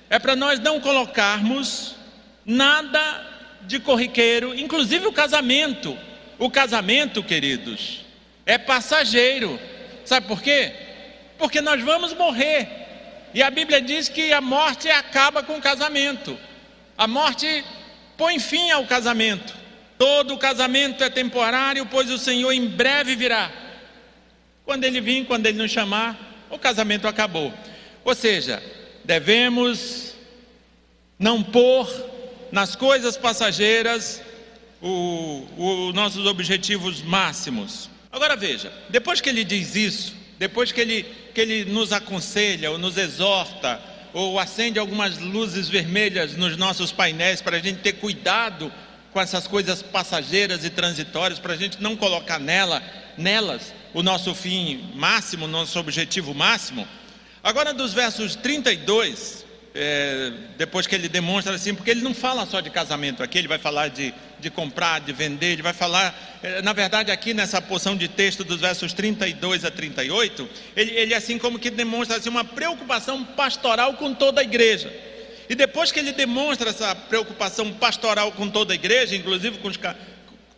[0.09, 1.95] é para nós não colocarmos
[2.45, 2.99] nada
[3.61, 5.97] de corriqueiro, inclusive o casamento.
[6.37, 8.01] O casamento, queridos,
[8.51, 9.57] é passageiro.
[10.03, 10.73] Sabe por quê?
[11.37, 12.67] Porque nós vamos morrer.
[13.33, 16.37] E a Bíblia diz que a morte acaba com o casamento.
[16.97, 17.63] A morte
[18.17, 19.55] põe fim ao casamento.
[19.97, 23.49] Todo casamento é temporário, pois o Senhor em breve virá.
[24.65, 27.53] Quando ele vir, quando ele nos chamar, o casamento acabou.
[28.03, 28.61] Ou seja,
[29.05, 30.13] devemos
[31.17, 31.87] não pôr
[32.51, 34.21] nas coisas passageiras
[34.81, 37.89] os nossos objetivos máximos.
[38.11, 42.77] Agora veja, depois que ele diz isso, depois que ele, que ele nos aconselha ou
[42.77, 43.79] nos exorta,
[44.13, 48.71] ou acende algumas luzes vermelhas nos nossos painéis para a gente ter cuidado
[49.13, 52.81] com essas coisas passageiras e transitórias, para a gente não colocar nela,
[53.17, 56.87] nelas o nosso fim máximo, nosso objetivo máximo.
[57.43, 62.59] Agora, dos versos 32 é, depois que ele demonstra assim, porque ele não fala só
[62.59, 66.61] de casamento aqui, ele vai falar de, de comprar, de vender, ele vai falar, é,
[66.61, 71.37] na verdade, aqui nessa porção de texto dos versos 32 a 38, ele, ele assim
[71.37, 74.93] como que demonstra assim, uma preocupação pastoral com toda a igreja.
[75.47, 79.79] E depois que ele demonstra essa preocupação pastoral com toda a igreja, inclusive com os,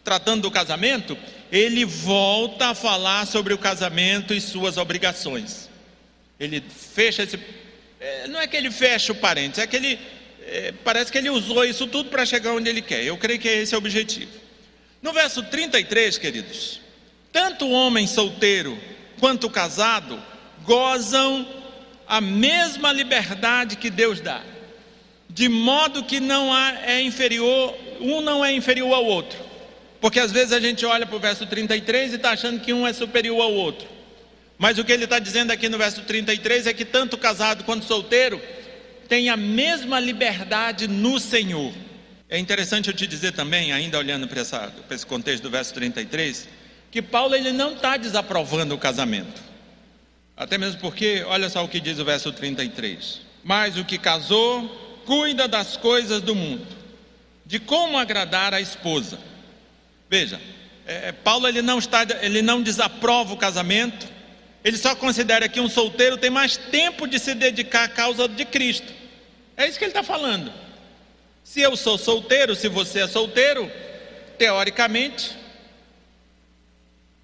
[0.04, 1.18] tratando do casamento,
[1.52, 5.70] ele volta a falar sobre o casamento e suas obrigações.
[6.40, 7.38] Ele fecha esse
[8.04, 9.98] é, não é que ele fecha o parênteses, é que ele
[10.48, 13.04] é, parece que ele usou isso tudo para chegar onde ele quer.
[13.04, 14.32] Eu creio que esse é o objetivo.
[15.02, 16.80] No verso 33, queridos,
[17.32, 18.78] tanto o homem solteiro
[19.20, 20.22] quanto o casado
[20.64, 21.46] gozam
[22.08, 24.42] a mesma liberdade que Deus dá,
[25.30, 29.40] de modo que não há, é inferior, um não é inferior ao outro.
[30.00, 32.86] Porque às vezes a gente olha para o verso 33 e está achando que um
[32.86, 33.88] é superior ao outro.
[34.58, 37.86] Mas o que ele está dizendo aqui no verso 33 é que tanto casado quanto
[37.86, 38.42] solteiro
[39.14, 41.72] tem a mesma liberdade no Senhor.
[42.28, 45.72] É interessante eu te dizer também, ainda olhando para, essa, para esse contexto do verso
[45.72, 46.50] 33,
[46.90, 49.40] que Paulo ele não está desaprovando o casamento.
[50.36, 53.22] Até mesmo porque, olha só o que diz o verso 33.
[53.44, 54.68] Mas o que casou,
[55.06, 56.66] cuida das coisas do mundo,
[57.46, 59.20] de como agradar a esposa.
[60.10, 60.42] Veja,
[60.88, 64.08] é, Paulo ele não, está, ele não desaprova o casamento,
[64.64, 68.44] ele só considera que um solteiro tem mais tempo de se dedicar à causa de
[68.44, 69.03] Cristo.
[69.64, 70.52] É isso que ele está falando.
[71.42, 73.72] Se eu sou solteiro, se você é solteiro,
[74.38, 75.38] teoricamente,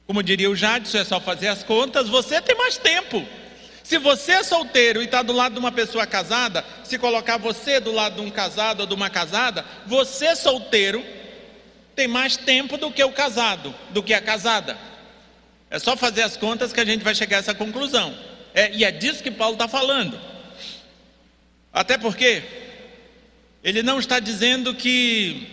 [0.08, 3.25] como diria o Jadson, é só fazer as contas, você tem mais tempo.
[3.84, 7.80] Se você é solteiro e está do lado de uma pessoa casada, se colocar você
[7.82, 11.06] do lado de um casado ou de uma casada, você solteiro
[11.93, 14.78] tem mais tempo do que o casado, do que a casada.
[15.69, 18.17] É só fazer as contas que a gente vai chegar a essa conclusão.
[18.54, 20.38] É, e é disso que Paulo está falando.
[21.73, 22.43] Até porque
[23.63, 25.47] ele não está dizendo que,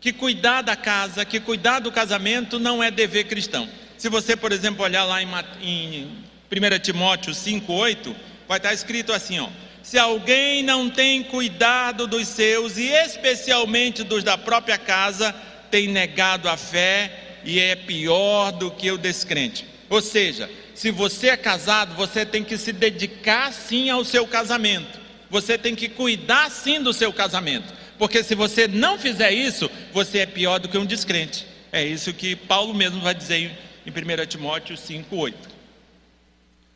[0.00, 3.68] que cuidar da casa, que cuidar do casamento não é dever cristão.
[3.96, 5.28] Se você, por exemplo, olhar lá em,
[5.60, 6.04] em
[6.50, 8.14] 1 Timóteo 5,8,
[8.48, 9.48] vai estar escrito assim: ó,
[9.82, 15.34] se alguém não tem cuidado dos seus, e especialmente dos da própria casa,
[15.70, 19.66] tem negado a fé e é pior do que o descrente.
[19.88, 25.01] Ou seja, se você é casado, você tem que se dedicar sim ao seu casamento.
[25.32, 27.72] Você tem que cuidar sim do seu casamento.
[27.96, 31.46] Porque se você não fizer isso, você é pior do que um descrente.
[31.72, 33.50] É isso que Paulo mesmo vai dizer
[33.86, 35.34] em 1 Timóteo 5,8.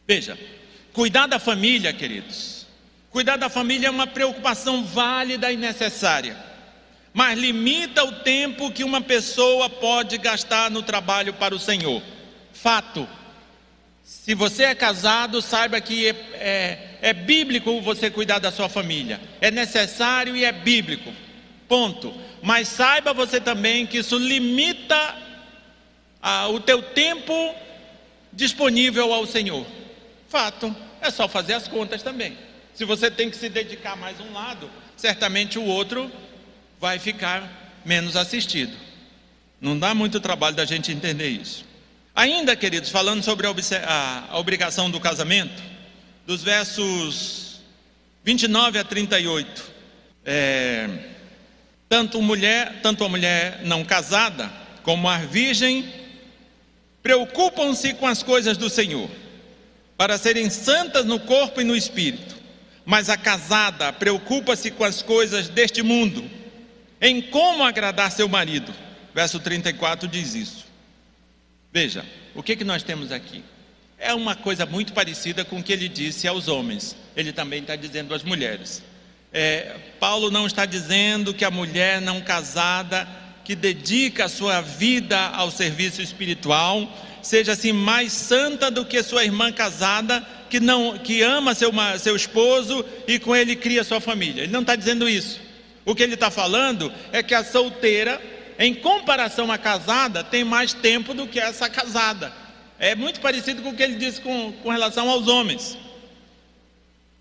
[0.09, 0.39] Veja,
[0.95, 2.67] cuidar da família, queridos.
[3.11, 6.35] Cuidar da família é uma preocupação válida e necessária.
[7.13, 12.03] Mas limita o tempo que uma pessoa pode gastar no trabalho para o Senhor.
[12.55, 13.07] Fato.
[14.07, 19.21] Se você é casado, saiba que é, é, é, bíblico você cuidar da sua família.
[19.41, 21.13] É necessário e é bíblico.
[21.67, 22.15] Ponto.
[22.41, 25.17] Mas saiba você também que isso limita
[26.23, 27.53] ah, o teu tempo
[28.33, 29.67] disponível ao Senhor.
[30.29, 30.75] Fato.
[31.01, 32.39] É só fazer as contas também.
[32.75, 36.13] Se você tem que se dedicar mais um lado, certamente o outro
[36.81, 38.77] vai ficar menos assistido.
[39.61, 41.66] Não dá muito trabalho da gente entender isso.
[42.17, 45.63] Ainda, queridos, falando sobre a, a obrigação do casamento,
[46.27, 47.61] dos versos
[48.25, 49.63] 29 a 38,
[50.25, 50.89] é,
[51.91, 54.51] tanto, mulher, tanto a mulher não casada
[54.83, 55.93] como a virgem
[57.03, 59.11] preocupam-se com as coisas do Senhor,
[59.99, 62.35] para serem santas no corpo e no espírito,
[62.87, 66.25] mas a casada preocupa-se com as coisas deste mundo,
[66.99, 68.73] em como agradar seu marido.
[69.15, 70.66] Verso 34 diz isso.
[71.77, 73.45] Veja, o que, que nós temos aqui?
[73.99, 77.77] É uma coisa muito parecida com o que ele disse aos homens, ele também está
[77.77, 78.83] dizendo às mulheres.
[79.31, 83.07] É, Paulo não está dizendo que a mulher não casada,
[83.45, 86.91] que dedica a sua vida ao serviço espiritual,
[87.23, 92.17] seja assim mais santa do que sua irmã casada, que não que ama seu, seu
[92.17, 94.45] esposo e com ele cria sua família.
[94.45, 95.39] Ele não está dizendo isso.
[95.85, 98.19] O que ele está falando é que a solteira
[98.59, 102.33] em comparação à casada, tem mais tempo do que essa casada.
[102.79, 105.79] É muito parecido com o que ele disse com, com relação aos homens.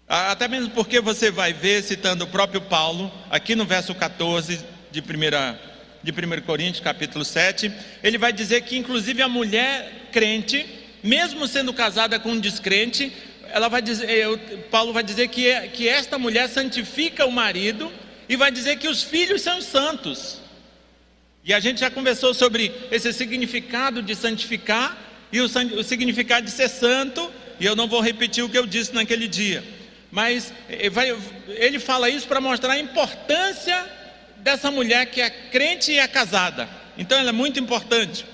[0.08, 5.00] Até mesmo porque você vai ver, citando o próprio Paulo, aqui no verso 14 de
[5.00, 5.04] 1,
[6.04, 7.72] de 1 Coríntios, capítulo 7,
[8.04, 10.66] ele vai dizer que, inclusive, a mulher crente,
[11.04, 13.12] mesmo sendo casada com um descrente,
[13.50, 14.08] ela vai dizer,
[14.70, 17.92] Paulo vai dizer que, que esta mulher santifica o marido
[18.30, 20.40] e vai dizer que os filhos são santos.
[21.46, 24.98] E a gente já conversou sobre esse significado de santificar
[25.32, 28.66] e o, o significado de ser santo, e eu não vou repetir o que eu
[28.66, 29.64] disse naquele dia.
[30.12, 30.90] Mas eh,
[31.50, 33.86] ele fala isso para mostrar a importância
[34.38, 36.68] dessa mulher que é crente e é casada.
[36.98, 38.26] Então ela é muito importante.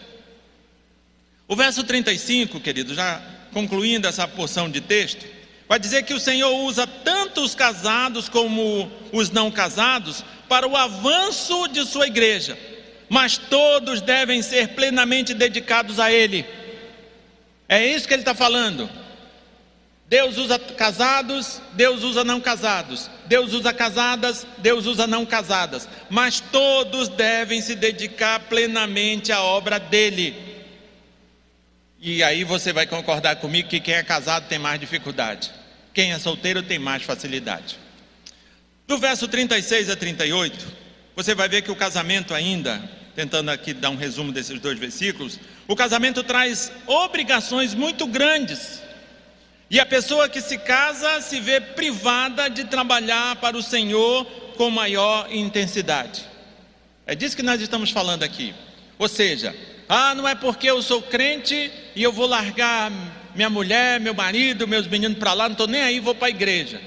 [1.49, 3.21] O verso 35, querido, já
[3.51, 5.25] concluindo essa porção de texto,
[5.67, 10.77] vai dizer que o Senhor usa tanto os casados como os não casados para o
[10.77, 12.70] avanço de sua igreja
[13.11, 16.45] mas todos devem ser plenamente dedicados a Ele.
[17.67, 18.89] É isso que ele está falando.
[20.07, 23.09] Deus usa casados, Deus usa não casados.
[23.25, 25.89] Deus usa casadas, Deus usa não casadas.
[26.09, 30.33] Mas todos devem se dedicar plenamente à obra dele.
[31.99, 35.51] E aí você vai concordar comigo que quem é casado tem mais dificuldade.
[35.93, 37.77] Quem é solteiro tem mais facilidade.
[38.87, 40.65] Do verso 36 a 38,
[41.13, 45.39] você vai ver que o casamento ainda tentando aqui dar um resumo desses dois versículos,
[45.67, 48.81] o casamento traz obrigações muito grandes.
[49.69, 54.25] E a pessoa que se casa se vê privada de trabalhar para o Senhor
[54.57, 56.25] com maior intensidade.
[57.05, 58.53] É disso que nós estamos falando aqui.
[58.99, 59.55] Ou seja,
[59.87, 62.91] ah, não é porque eu sou crente e eu vou largar
[63.33, 66.29] minha mulher, meu marido, meus meninos para lá, não estou nem aí, vou para a
[66.29, 66.81] igreja.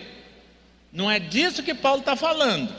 [0.93, 2.73] Não é disso que Paulo está falando.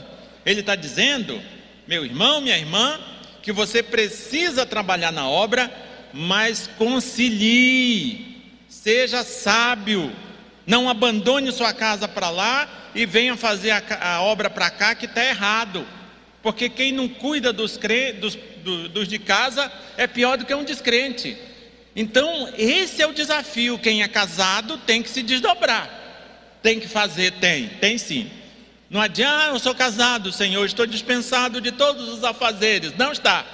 [0.45, 1.41] Ele está dizendo,
[1.87, 2.99] meu irmão, minha irmã,
[3.45, 5.71] que você precisa trabalhar na obra,
[6.11, 10.11] mas concilie, seja sábio,
[10.65, 15.05] não abandone sua casa para lá e venha fazer a, a obra para cá que
[15.05, 15.85] está errado,
[16.41, 20.55] porque quem não cuida dos, cre, dos, do, dos de casa é pior do que
[20.55, 21.37] um descrente.
[21.95, 23.77] Então, esse é o desafio.
[23.77, 25.87] Quem é casado tem que se desdobrar.
[26.63, 28.27] Tem que fazer, tem, tem sim.
[28.89, 32.95] Não adianta, eu sou casado, Senhor, estou dispensado de todos os afazeres.
[32.95, 33.45] Não está.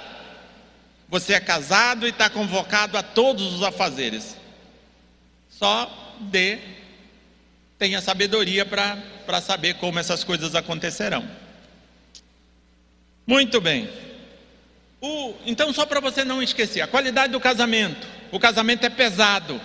[1.08, 4.36] Você é casado e está convocado a todos os afazeres.
[5.50, 6.58] Só dê,
[7.78, 11.28] tenha sabedoria para saber como essas coisas acontecerão.
[13.26, 13.88] Muito bem.
[15.00, 18.06] O, então, só para você não esquecer, a qualidade do casamento.
[18.30, 19.60] O casamento é pesado.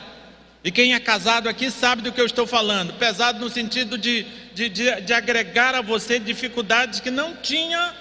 [0.63, 2.93] E quem é casado aqui sabe do que eu estou falando.
[2.93, 4.25] Pesado no sentido de,
[4.57, 7.93] de, de, de agregar a você dificuldades que não tinha,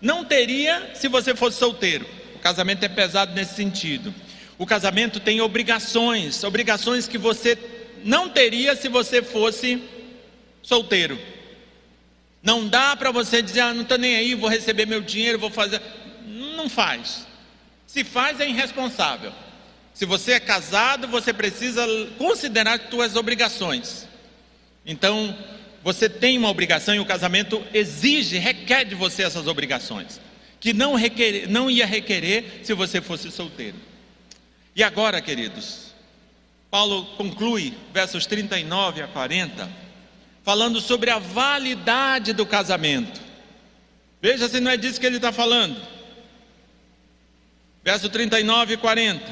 [0.00, 2.06] não teria se você fosse solteiro.
[2.36, 4.14] O casamento é pesado nesse sentido.
[4.56, 7.58] O casamento tem obrigações, obrigações que você
[8.04, 9.82] não teria se você fosse
[10.62, 11.18] solteiro.
[12.40, 15.50] Não dá para você dizer, ah, não estou nem aí, vou receber meu dinheiro, vou
[15.50, 15.82] fazer.
[16.24, 17.26] Não faz.
[17.84, 19.32] Se faz, é irresponsável.
[19.92, 21.84] Se você é casado, você precisa
[22.16, 24.06] considerar suas obrigações.
[24.86, 25.36] Então,
[25.86, 30.20] você tem uma obrigação e o casamento exige, requer de você essas obrigações,
[30.58, 33.76] que não, requer, não ia requerer se você fosse solteiro.
[34.74, 35.94] E agora, queridos,
[36.68, 39.70] Paulo conclui, versos 39 a 40,
[40.42, 43.20] falando sobre a validade do casamento.
[44.20, 45.80] Veja se não é disso que ele está falando.
[47.84, 49.24] Verso 39 e 40.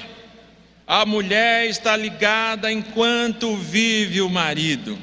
[0.87, 4.97] A mulher está ligada enquanto vive o marido.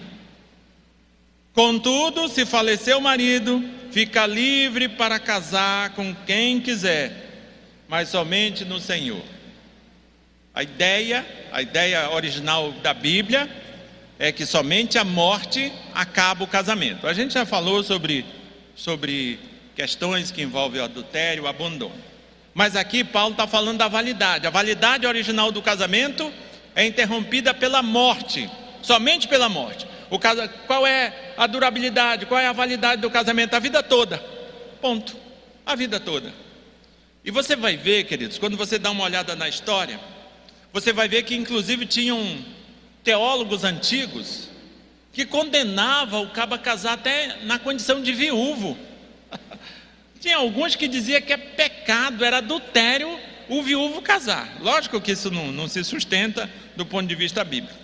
[1.54, 7.12] Contudo, se falecer o marido, fica livre para casar com quem quiser,
[7.90, 9.22] mas somente no Senhor.
[10.54, 13.50] A ideia, a ideia original da Bíblia
[14.18, 17.06] é que somente a morte acaba o casamento.
[17.06, 18.26] A gente já falou sobre,
[18.76, 19.40] sobre
[19.76, 21.96] questões que envolvem o adultério, o abandono.
[22.54, 24.46] Mas aqui Paulo está falando da validade.
[24.46, 26.32] A validade original do casamento
[26.76, 28.50] é interrompida pela morte,
[28.82, 29.88] somente pela morte.
[30.12, 30.20] O
[30.68, 33.54] qual é a durabilidade, qual é a validade do casamento?
[33.54, 34.18] A vida toda.
[34.82, 35.16] Ponto.
[35.66, 36.34] A vida toda.
[37.24, 39.98] E você vai ver, queridos, quando você dá uma olhada na história,
[40.74, 42.44] você vai ver que inclusive tinham
[43.06, 44.50] teólogos antigos
[45.14, 48.78] que condenavam o cabo a casar até na condição de viúvo.
[50.20, 54.58] Tinha alguns que diziam que é pecado, era adultério o viúvo casar.
[54.60, 57.81] Lógico que isso não, não se sustenta do ponto de vista bíblico.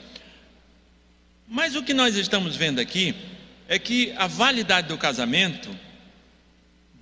[1.47, 3.15] Mas o que nós estamos vendo aqui
[3.69, 5.69] é que a validade do casamento,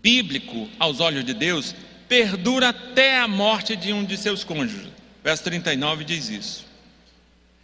[0.01, 1.73] bíblico aos olhos de Deus,
[2.07, 4.89] perdura até a morte de um de seus cônjuges.
[5.23, 6.65] Verso 39 diz isso.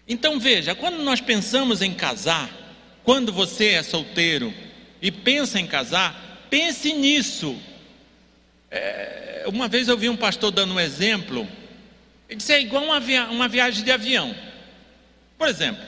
[0.07, 2.49] Então veja, quando nós pensamos em casar,
[3.03, 4.51] quando você é solteiro
[4.99, 7.55] e pensa em casar, pense nisso.
[8.71, 11.47] É, uma vez eu vi um pastor dando um exemplo,
[12.27, 14.35] ele disse: é igual uma, via uma viagem de avião.
[15.37, 15.83] Por exemplo,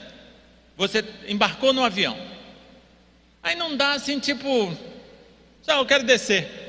[0.75, 2.17] você embarcou no avião,
[3.41, 4.75] aí não dá assim, tipo,
[5.61, 6.63] só eu quero descer.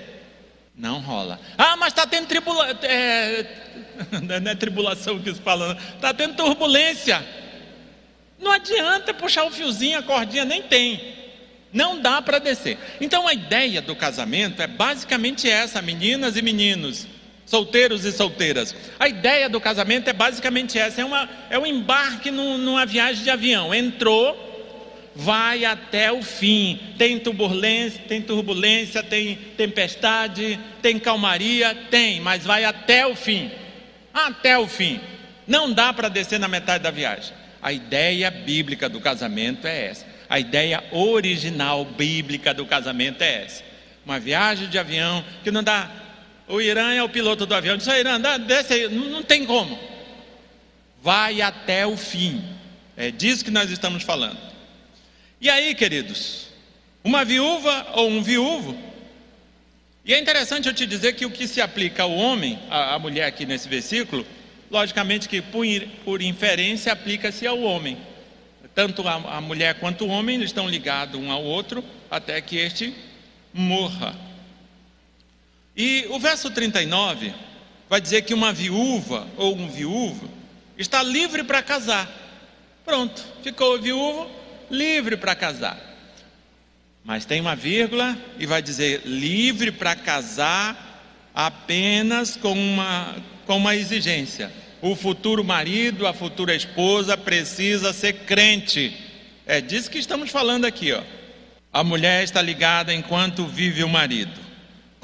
[0.77, 1.41] Não rola.
[1.57, 2.79] Ah, mas está tendo tribulação.
[2.83, 3.47] É...
[4.43, 7.25] Não é tribulação que se fala, está tendo turbulência.
[8.41, 11.15] Não adianta puxar o fiozinho, a cordinha nem tem.
[11.73, 12.77] Não dá para descer.
[13.01, 17.07] Então a ideia do casamento é basicamente essa, meninas e meninos,
[17.47, 18.75] solteiros e solteiras.
[18.99, 23.23] A ideia do casamento é basicamente essa: é, uma, é um embarque num, numa viagem
[23.23, 23.75] de avião.
[23.75, 24.55] Entrou,
[25.15, 26.79] vai até o fim.
[26.99, 33.51] Tem turbulência, tem turbulência, tem tempestade, tem calmaria, tem, mas vai até o fim.
[34.13, 35.01] Até o fim.
[35.47, 37.33] Não dá para descer na metade da viagem.
[37.61, 40.07] A ideia bíblica do casamento é essa.
[40.29, 43.63] A ideia original bíblica do casamento é essa.
[44.05, 45.91] Uma viagem de avião que não dá.
[46.47, 47.77] O Irã é o piloto do avião.
[47.77, 48.89] Diz, Irã, dá, desce aí.
[48.89, 49.79] Não, não tem como.
[51.03, 52.43] Vai até o fim.
[52.97, 54.39] É disso que nós estamos falando.
[55.41, 56.49] E aí, queridos,
[57.03, 58.77] uma viúva ou um viúvo,
[60.05, 63.25] e é interessante eu te dizer que o que se aplica ao homem, à mulher
[63.25, 64.27] aqui nesse versículo,
[64.71, 65.67] logicamente que por,
[66.05, 67.97] por inferência aplica-se ao homem.
[68.75, 72.57] Tanto a, a mulher quanto o homem eles estão ligados um ao outro até que
[72.57, 72.95] este
[73.53, 74.15] morra.
[75.77, 77.33] E o verso 39
[77.89, 80.31] vai dizer que uma viúva ou um viúvo
[80.79, 82.09] está livre para casar.
[82.85, 84.31] Pronto, ficou viúvo,
[84.71, 85.79] livre para casar.
[87.05, 93.17] Mas tem uma vírgula e vai dizer livre para casar apenas com uma,
[93.47, 94.53] com uma exigência.
[94.81, 98.97] O futuro marido, a futura esposa precisa ser crente.
[99.47, 101.03] É disso que estamos falando aqui, ó.
[101.73, 104.44] A mulher está ligada enquanto vive o marido.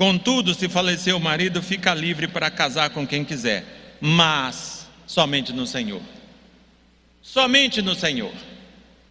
[0.01, 5.67] Contudo, se falecer o marido, fica livre para casar com quem quiser, mas somente no
[5.67, 6.01] Senhor.
[7.21, 8.33] Somente no Senhor.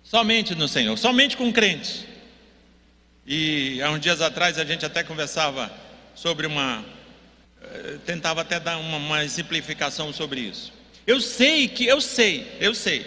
[0.03, 2.05] Somente no Senhor, somente com crentes.
[3.23, 5.71] E há uns dias atrás a gente até conversava
[6.15, 6.83] sobre uma.
[7.61, 10.73] Eh, tentava até dar uma, uma simplificação sobre isso.
[11.05, 13.05] Eu sei que, eu sei, eu sei.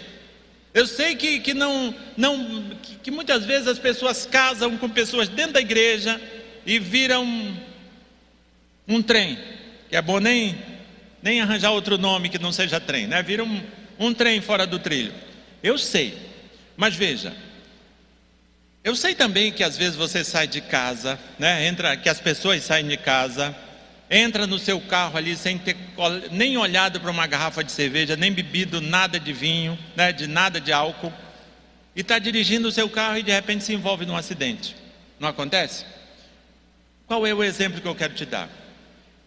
[0.73, 5.27] Eu sei que, que não, não que, que muitas vezes as pessoas casam com pessoas
[5.27, 6.21] dentro da igreja
[6.65, 7.72] e viram
[8.87, 9.37] um, trem,
[9.89, 10.57] que é bom nem,
[11.21, 13.21] nem arranjar outro nome que não seja trem, né?
[13.23, 13.63] Vira um,
[13.99, 15.13] um trem fora do trilho.
[15.61, 16.17] Eu sei.
[16.75, 17.33] Mas veja,
[18.83, 21.67] eu sei também que às vezes você sai de casa, né?
[21.67, 23.55] Entra, que as pessoas saem de casa
[24.09, 25.75] entra no seu carro ali sem ter
[26.31, 30.61] nem olhado para uma garrafa de cerveja, nem bebido nada de vinho, né, de nada
[30.61, 31.11] de álcool,
[31.95, 34.75] e está dirigindo o seu carro e de repente se envolve num acidente.
[35.19, 35.85] Não acontece?
[37.07, 38.49] Qual é o exemplo que eu quero te dar?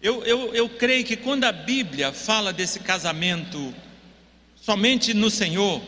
[0.02, 3.74] Eu, eu, eu creio que quando a Bíblia fala desse casamento
[4.60, 5.80] somente no Senhor,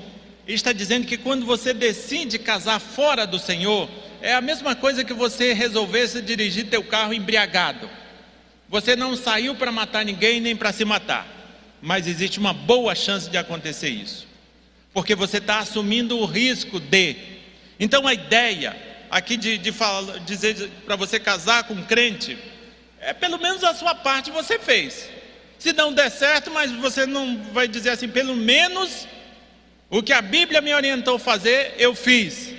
[0.47, 3.89] ele está dizendo que quando você decide casar fora do Senhor,
[4.23, 7.89] é a mesma coisa que você resolvesse dirigir teu carro embriagado.
[8.69, 11.27] Você não saiu para matar ninguém nem para se matar,
[11.83, 14.27] mas existe uma boa chance de acontecer isso,
[14.93, 17.17] porque você está assumindo o risco de.
[17.79, 18.77] Então a ideia
[19.11, 22.37] aqui de, de falar, dizer para você casar com um crente
[23.01, 25.09] é pelo menos a sua parte você fez.
[25.59, 29.09] Se não der certo, mas você não vai dizer assim, pelo menos
[29.91, 32.55] o que a Bíblia me orientou a fazer, eu fiz.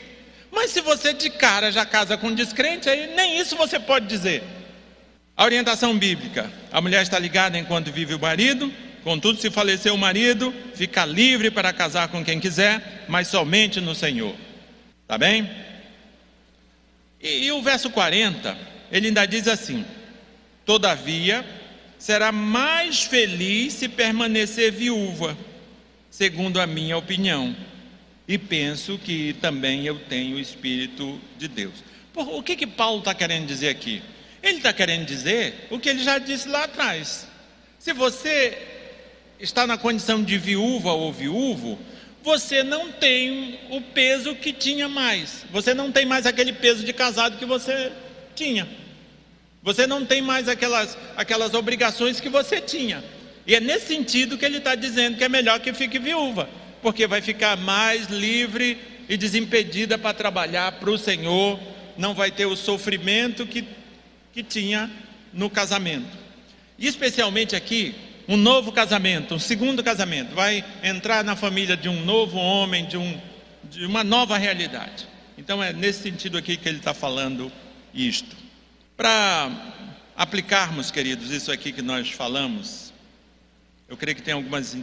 [0.52, 4.08] Mas se você de cara já casa com um descrente, aí nem isso você pode
[4.08, 4.44] dizer.
[5.38, 8.74] A orientação bíblica: a mulher está ligada enquanto vive o marido,
[9.04, 13.94] contudo, se falecer o marido, fica livre para casar com quem quiser, mas somente no
[13.94, 14.36] Senhor.
[15.08, 15.50] Tá bem?
[17.22, 18.58] E, e o verso 40,
[18.92, 19.86] ele ainda diz assim:
[20.70, 21.43] Todavia,
[21.97, 25.36] será mais feliz se permanecer viúva,
[26.11, 27.55] segundo a minha opinião.
[28.28, 31.74] E penso que também eu tenho o Espírito de Deus.
[32.13, 34.03] Por, o que, que Paulo está querendo dizer aqui?
[34.43, 37.28] Ele está querendo dizer o que ele já disse lá atrás.
[37.80, 38.55] Se você
[39.39, 41.80] está na condição de viúva ou viúvo,
[42.22, 45.47] você não tem o peso que tinha mais.
[45.51, 47.91] Você não tem mais aquele peso de casado que você
[48.36, 48.70] tinha.
[49.62, 53.03] Você não tem mais aquelas, aquelas obrigações que você tinha.
[53.45, 56.49] E é nesse sentido que ele está dizendo que é melhor que fique viúva,
[56.82, 58.78] porque vai ficar mais livre
[59.10, 61.60] e desimpedida para trabalhar para o Senhor,
[61.97, 63.66] não vai ter o sofrimento que
[64.34, 64.89] que tinha
[65.34, 66.18] no casamento.
[66.78, 67.95] E especialmente aqui,
[68.28, 72.97] um novo casamento, um segundo casamento, vai entrar na família de um novo homem, de,
[72.97, 73.20] um,
[73.64, 75.07] de uma nova realidade.
[75.38, 77.51] Então é nesse sentido aqui que ele está falando
[77.93, 78.36] isto.
[79.00, 79.50] Para
[80.14, 82.91] aplicarmos, queridos, isso aqui que nós falamos,
[83.88, 84.76] eu creio que tem algumas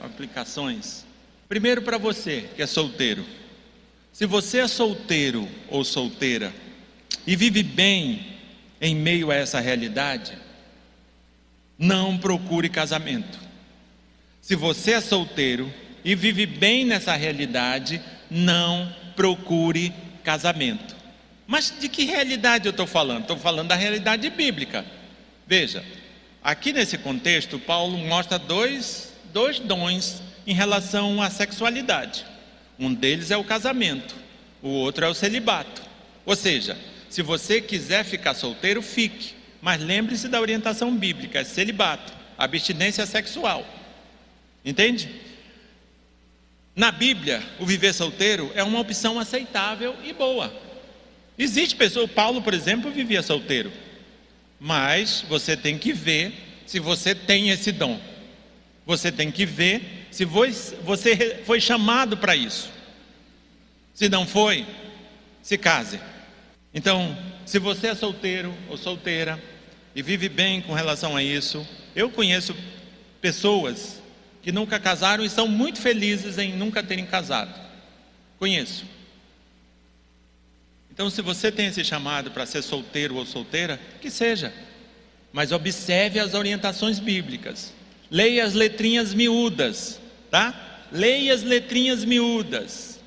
[0.00, 1.04] aplicações.
[1.48, 3.26] Primeiro, para você que é solteiro.
[4.12, 6.54] Se você é solteiro ou solteira
[7.26, 8.38] e vive bem
[8.80, 10.38] em meio a essa realidade,
[11.76, 13.40] não procure casamento.
[14.40, 15.68] Se você é solteiro
[16.04, 18.00] e vive bem nessa realidade,
[18.30, 20.94] não procure casamento.
[21.46, 23.22] Mas de que realidade eu estou falando?
[23.22, 24.84] Estou falando da realidade bíblica.
[25.46, 25.84] Veja,
[26.42, 32.26] aqui nesse contexto, Paulo mostra dois, dois dons em relação à sexualidade.
[32.78, 34.14] Um deles é o casamento,
[34.60, 35.82] o outro é o celibato.
[36.24, 36.76] Ou seja,
[37.08, 39.34] se você quiser ficar solteiro, fique.
[39.62, 43.64] Mas lembre-se da orientação bíblica: é celibato, abstinência sexual.
[44.64, 45.08] Entende?
[46.74, 50.52] Na Bíblia, o viver solteiro é uma opção aceitável e boa.
[51.38, 53.72] Existe pessoa, Paulo, por exemplo, vivia solteiro.
[54.58, 56.32] Mas você tem que ver
[56.66, 58.00] se você tem esse dom.
[58.86, 62.70] Você tem que ver se você foi chamado para isso.
[63.92, 64.66] Se não foi,
[65.42, 66.00] se case.
[66.72, 69.42] Então, se você é solteiro ou solteira
[69.94, 72.54] e vive bem com relação a isso, eu conheço
[73.20, 74.00] pessoas
[74.42, 77.52] que nunca casaram e são muito felizes em nunca terem casado.
[78.38, 78.84] Conheço.
[80.96, 84.50] Então, se você tem esse chamado para ser solteiro ou solteira, que seja.
[85.30, 87.70] Mas observe as orientações bíblicas.
[88.10, 90.88] Leia as letrinhas miúdas, tá?
[90.90, 92.98] Leia as letrinhas miúdas.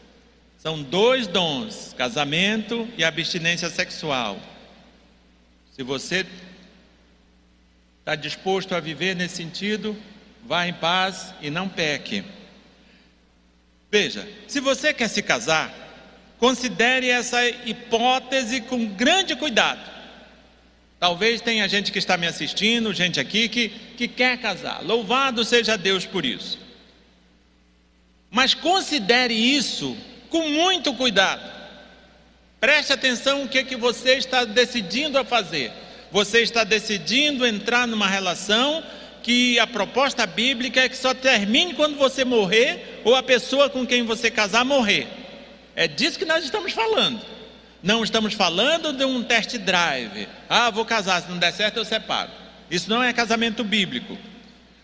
[0.60, 4.40] São dois dons: casamento e abstinência sexual.
[5.76, 6.28] Se você
[8.02, 9.98] está disposto a viver nesse sentido,
[10.46, 12.24] vá em paz e não peque.
[13.90, 15.89] Veja, se você quer se casar,
[16.40, 19.82] considere essa hipótese com grande cuidado.
[21.00, 24.84] Talvez tenha gente que está me assistindo, gente aqui que, que quer casar.
[24.84, 26.58] Louvado seja Deus por isso.
[28.32, 29.96] Mas considere isso
[30.30, 31.60] com muito cuidado.
[32.60, 35.72] Preste atenção o que, é que você está decidindo a fazer.
[36.12, 38.84] Você está decidindo entrar numa relação
[39.24, 43.86] que a proposta bíblica é que só termine quando você morrer ou a pessoa com
[43.86, 45.08] quem você casar morrer.
[45.80, 47.22] É disso que nós estamos falando.
[47.82, 50.28] Não estamos falando de um test drive.
[50.50, 52.30] Ah, vou casar, se não der certo eu separo.
[52.70, 54.18] Isso não é casamento bíblico.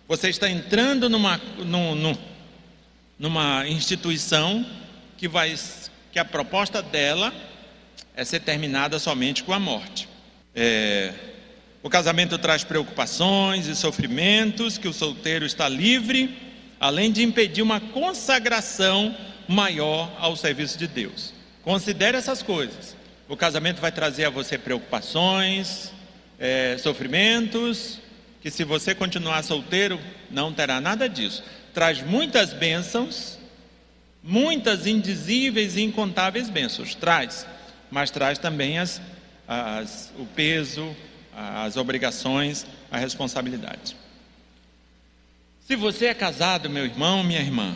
[0.08, 2.18] Você está entrando numa, num,
[3.20, 4.66] numa instituição
[5.18, 5.54] que, vai,
[6.14, 7.34] que a proposta dela
[8.16, 10.08] é ser terminada somente com a morte.
[10.56, 11.14] É,
[11.84, 16.34] O casamento traz preocupações e sofrimentos que o solteiro está livre,
[16.80, 19.14] além de impedir uma consagração
[19.48, 21.34] maior ao serviço de Deus.
[21.64, 22.96] Considere essas coisas.
[23.28, 25.92] O casamento vai trazer a você preocupações,
[26.40, 28.00] é, sofrimentos,
[28.42, 31.44] que se você continuar solteiro, não terá nada disso.
[31.74, 33.40] Traz muitas bênçãos,
[34.22, 36.94] muitas indizíveis e incontáveis bênçãos.
[36.94, 37.48] Traz,
[37.90, 39.02] mas traz também as,
[39.48, 40.96] as, o peso,
[41.36, 43.96] as obrigações, a responsabilidade.
[45.68, 47.76] Se você é casado, meu irmão, minha irmã,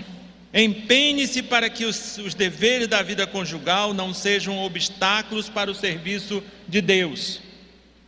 [0.54, 6.44] empenhe-se para que os, os deveres da vida conjugal não sejam obstáculos para o serviço
[6.68, 7.40] de Deus.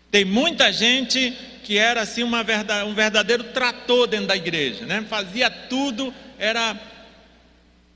[0.09, 5.05] Tem muita gente que era assim verdade, um verdadeiro trator dentro da igreja, né?
[5.07, 6.75] Fazia tudo, era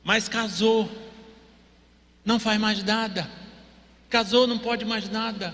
[0.06, 0.90] mas casou.
[2.24, 3.28] Não faz mais nada.
[4.08, 5.54] Casou, não pode mais nada.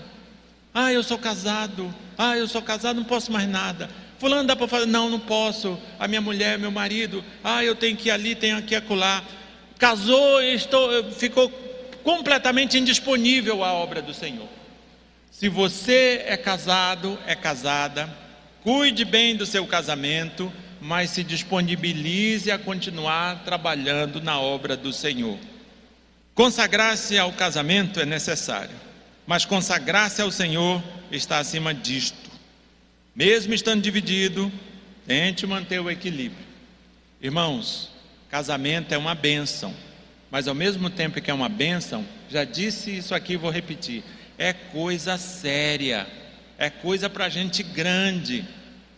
[0.74, 1.92] Ah, eu sou casado.
[2.18, 3.88] Ah, eu sou casado, não posso mais nada.
[4.22, 4.86] Fulano dá para fazer?
[4.86, 5.76] Não, não posso.
[5.98, 7.24] A minha mulher, meu marido.
[7.42, 9.20] Ah, eu tenho que ir ali, tenho que acolá.
[9.80, 11.50] Casou, estou, ficou
[12.04, 14.46] completamente indisponível à obra do Senhor.
[15.28, 18.08] Se você é casado, é casada,
[18.62, 25.36] cuide bem do seu casamento, mas se disponibilize a continuar trabalhando na obra do Senhor.
[26.32, 28.76] Consagrar-se ao casamento é necessário,
[29.26, 32.31] mas consagrar-se ao Senhor está acima disto.
[33.14, 34.50] Mesmo estando dividido,
[35.06, 36.46] tente manter o equilíbrio.
[37.20, 37.90] Irmãos,
[38.30, 39.74] casamento é uma bênção,
[40.30, 44.02] mas ao mesmo tempo que é uma bênção, já disse isso aqui, vou repetir
[44.42, 46.04] é coisa séria,
[46.58, 48.44] é coisa para gente grande,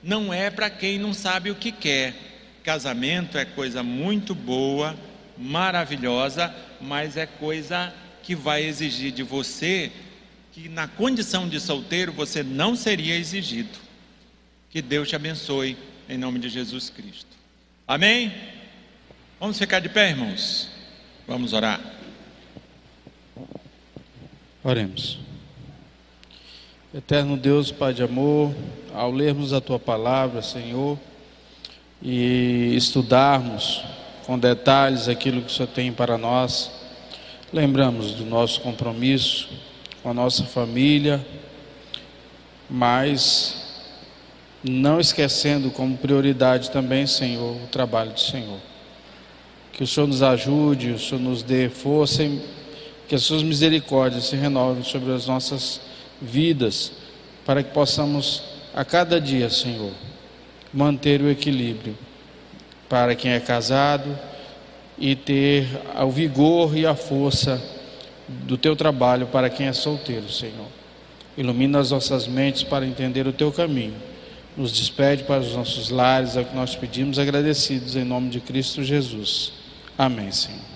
[0.02, 2.14] não é para quem não sabe o que quer.
[2.62, 4.96] Casamento é coisa muito boa,
[5.36, 7.92] maravilhosa, mas é coisa
[8.22, 9.92] que vai exigir de você
[10.52, 13.78] que na condição de solteiro você não seria exigido.
[14.74, 15.76] Que Deus te abençoe
[16.08, 17.28] em nome de Jesus Cristo.
[17.86, 18.34] Amém?
[19.38, 20.68] Vamos ficar de pé, irmãos.
[21.28, 21.80] Vamos orar.
[24.64, 25.20] Oremos.
[26.92, 28.52] Eterno Deus, Pai de amor,
[28.92, 30.98] ao lermos a tua palavra, Senhor,
[32.02, 33.80] e estudarmos
[34.26, 36.72] com detalhes aquilo que o Senhor tem para nós,
[37.52, 39.48] lembramos do nosso compromisso
[40.02, 41.24] com a nossa família,
[42.68, 43.63] mas
[44.64, 48.58] não esquecendo como prioridade também, Senhor, o trabalho do Senhor.
[49.72, 52.40] Que o Senhor nos ajude, o Senhor nos dê força e
[53.06, 55.80] que as suas misericórdias se renovem sobre as nossas
[56.20, 56.92] vidas,
[57.44, 58.42] para que possamos
[58.74, 59.92] a cada dia, Senhor,
[60.72, 61.96] manter o equilíbrio
[62.88, 64.18] para quem é casado
[64.98, 65.68] e ter
[66.00, 67.62] o vigor e a força
[68.26, 70.68] do teu trabalho para quem é solteiro, Senhor.
[71.36, 74.13] Ilumina as nossas mentes para entender o teu caminho.
[74.56, 78.40] Nos despede para os nossos lares, é o que nós pedimos, agradecidos em nome de
[78.40, 79.52] Cristo Jesus.
[79.98, 80.73] Amém, Senhor.